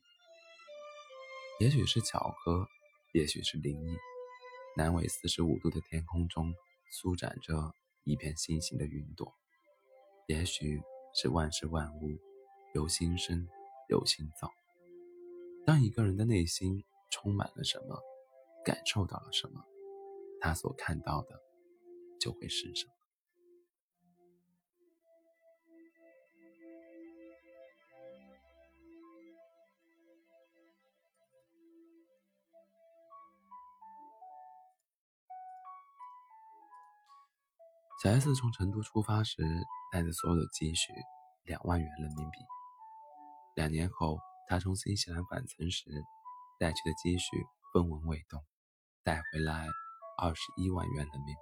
[1.60, 2.68] 也许是巧合，
[3.14, 3.96] 也许是灵异。
[4.76, 6.52] 南纬四十五度的天空中，
[6.92, 9.32] 舒展着一片星星的云朵。
[10.32, 10.82] 也许
[11.14, 12.18] 是万事万物
[12.74, 13.46] 由心生，
[13.90, 14.50] 由心造。
[15.66, 18.00] 当一个人的内心充满了什么，
[18.64, 19.62] 感受到了什么，
[20.40, 21.38] 他所看到的
[22.18, 22.94] 就会是什么。
[38.02, 39.44] 小 S 从成都出发时，
[39.92, 40.92] 带着所有的积蓄
[41.44, 42.40] 两万元人民币。
[43.56, 45.84] 两年后，他从新西兰返程时
[46.58, 48.44] 带去的积蓄分文未动，
[49.04, 49.68] 带回来
[50.18, 51.42] 二十一万元人民币。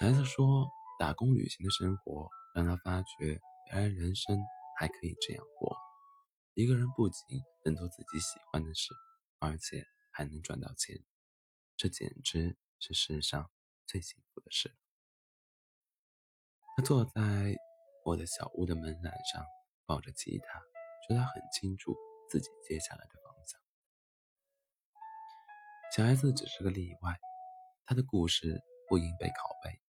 [0.00, 3.38] 小 S 说：“打工旅行的生活让他发觉，
[3.72, 4.38] 原来人生
[4.78, 5.76] 还可以这样过。
[6.54, 8.94] 一个人不仅能做自己喜欢的事，
[9.38, 10.96] 而且还能赚到钱。”
[11.78, 13.48] 这简直是世上
[13.86, 14.74] 最幸福的事。
[16.76, 17.56] 他坐在
[18.04, 19.46] 我的小屋的门栏上，
[19.86, 20.60] 抱着吉他，
[21.06, 21.96] 说他很清楚
[22.28, 23.60] 自己接下来的方向。
[25.94, 27.16] 小孩子只是个例外，
[27.86, 29.80] 他的故事不应被拷贝，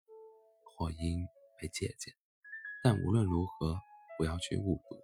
[0.63, 1.27] 或应
[1.57, 2.13] 被借鉴，
[2.83, 3.81] 但无论如何，
[4.15, 5.01] 不要去误读。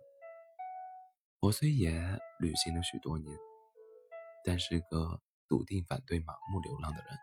[1.40, 1.92] 我虽也
[2.40, 3.36] 旅行了许多年，
[4.44, 5.20] 但是个。
[5.56, 7.18] 笃定反对盲目流浪的人，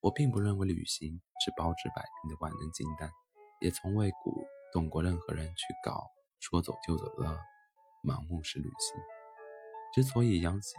[0.00, 3.10] 我并不认为旅行是包治百病的万能金丹，
[3.60, 6.06] 也从未鼓动过任何人去搞
[6.40, 7.38] 说走就走的
[8.02, 8.98] 盲目式旅行。
[9.92, 10.76] 之所以扬起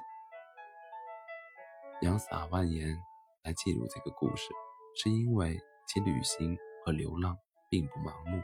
[2.01, 2.97] 扬洒万言
[3.43, 4.49] 来记录这个故事，
[4.95, 7.37] 是因为其旅行和流浪
[7.69, 8.41] 并不盲目，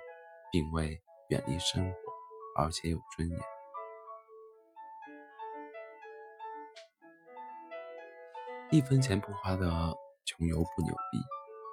[0.52, 1.98] 并未远离生活，
[2.62, 3.55] 而且有尊严。
[8.76, 9.96] 一分钱不花的
[10.26, 11.18] 穷游不牛逼，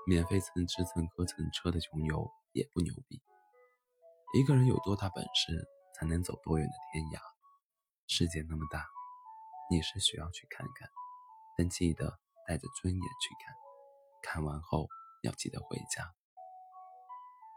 [0.07, 3.21] 免费蹭吃蹭喝蹭车的穷游也不牛逼。
[4.39, 5.67] 一个人有多大本事，
[5.99, 7.19] 才能走多远的天涯？
[8.07, 8.87] 世界那么大，
[9.69, 10.89] 你是需要去看看，
[11.59, 13.53] 但记得带着尊严去看。
[14.23, 14.87] 看完后
[15.25, 16.09] 要记得回家。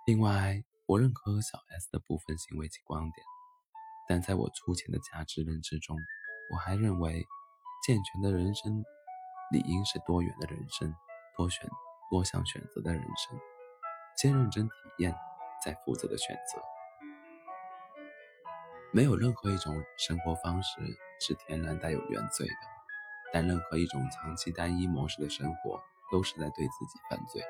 [0.08, 3.24] 另外，我认可小 S 的部分行为及观点，
[4.10, 5.96] 但在我粗浅的价值认知中，
[6.52, 7.24] 我还认为
[7.86, 8.84] 健全的人生。
[9.52, 10.96] 理应是多元的人生，
[11.38, 11.70] 多选
[12.10, 13.40] 多项选择的人生，
[14.18, 15.16] 先认真体验，
[15.64, 16.62] 再负责的选择。
[18.92, 20.80] 没有任何一种生活方式
[21.20, 22.54] 是天然带有原罪的，
[23.34, 25.82] 但任何一种长期单一模式的生活
[26.12, 27.44] 都是在对自己犯罪。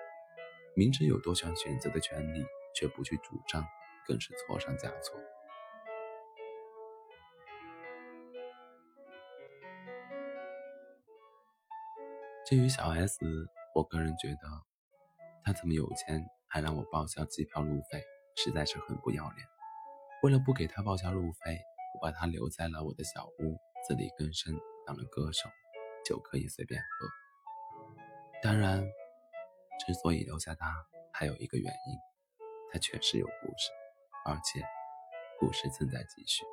[0.75, 3.65] 明知有多项选择的权利，却不去主张，
[4.05, 5.17] 更是错上加错。
[12.45, 13.17] 至于小 S，
[13.73, 14.47] 我个人觉得，
[15.43, 18.03] 他这么有钱还让我报销机票路费，
[18.35, 19.47] 实在是很不要脸。
[20.21, 21.59] 为了不给他报销路费，
[21.95, 25.49] 我把他留在了我的小屋，自力更生当了歌手，
[26.05, 27.07] 酒可以随便喝。
[28.43, 28.79] 当然，
[29.83, 30.71] 之所以留下他，
[31.11, 31.97] 还有一个原因，
[32.71, 33.71] 他确实有故事，
[34.23, 34.63] 而且
[35.39, 36.45] 故事正在继续。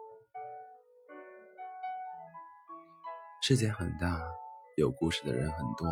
[3.42, 4.41] 世界很大。
[4.74, 5.86] 有故事的人很多，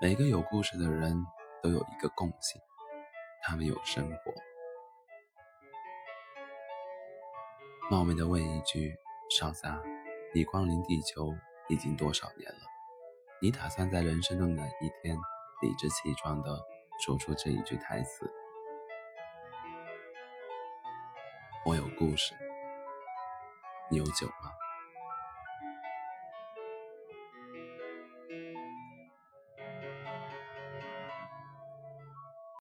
[0.00, 1.26] 每个有故事的人
[1.60, 2.60] 都有一个共性，
[3.42, 4.32] 他们有生活。
[7.90, 8.94] 冒昧的问一句，
[9.36, 9.82] 少侠，
[10.32, 11.34] 你光临地球
[11.68, 12.60] 已经多少年了？
[13.40, 15.16] 你打算在人生的哪一天
[15.60, 16.60] 理直气壮地
[17.00, 18.32] 说出这一句台词？
[21.66, 22.32] 我有故事，
[23.90, 24.52] 你有酒吗？